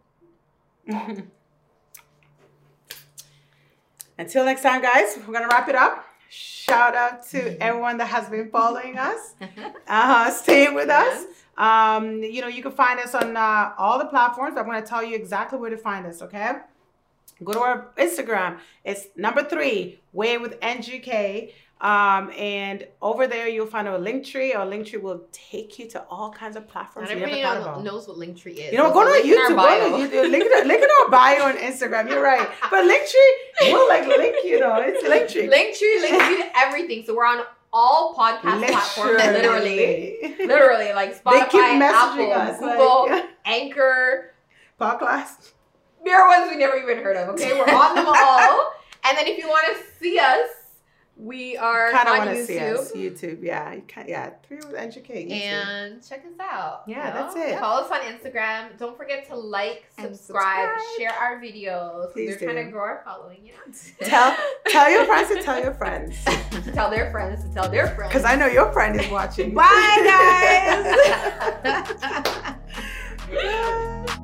[4.17, 6.05] Until next time, guys, we're gonna wrap it up.
[6.29, 9.35] Shout out to everyone that has been following us,
[9.87, 11.25] uh, staying with us.
[11.57, 14.57] Um, you know, you can find us on uh, all the platforms.
[14.57, 16.21] I'm gonna tell you exactly where to find us.
[16.21, 16.51] Okay,
[17.43, 18.59] go to our Instagram.
[18.83, 21.53] It's number three, Way with NGK.
[21.83, 24.55] Um, and over there you'll find our Linktree.
[24.55, 27.41] Our link will take you to all kinds of platforms Not everybody
[27.83, 28.71] knows what Linktree is.
[28.71, 29.49] You know, go to our YouTube.
[29.49, 30.31] Go to YouTube.
[30.31, 32.09] Link, it- link in our bio on Instagram.
[32.09, 32.47] You're right.
[32.71, 34.77] But Linktree will like link you know.
[34.81, 35.49] It's Linktree.
[35.49, 37.03] Linktree links you to everything.
[37.05, 40.35] So we're on all podcast platforms, literally.
[40.39, 42.59] Literally, like They Spotify, keep Apple, us.
[42.59, 44.33] Google, Like, Anchor.
[44.79, 45.51] podcast.
[46.05, 47.29] There are ones we never even heard of.
[47.29, 48.71] Okay, we're on them all.
[49.05, 50.47] And then if you want to see us,
[51.15, 53.43] we are kind of want to see us YouTube.
[53.43, 54.31] Yeah, can, yeah.
[54.47, 55.29] Three with educate.
[55.29, 55.43] YouTube.
[55.43, 56.81] And check us out.
[56.87, 57.13] Yeah, know?
[57.13, 57.49] that's it.
[57.49, 57.59] Yeah.
[57.59, 58.75] Follow us on Instagram.
[58.79, 62.11] Don't forget to like, subscribe, subscribe, share our videos.
[62.13, 62.45] Please We're do.
[62.45, 63.45] trying to grow our following.
[63.45, 63.73] You know.
[64.07, 64.35] Tell
[64.67, 66.17] tell your friends to tell your friends.
[66.73, 68.11] tell their friends to tell their friends.
[68.11, 69.53] Because I know your friend is watching.
[69.53, 69.63] Bye
[71.63, 72.55] guys.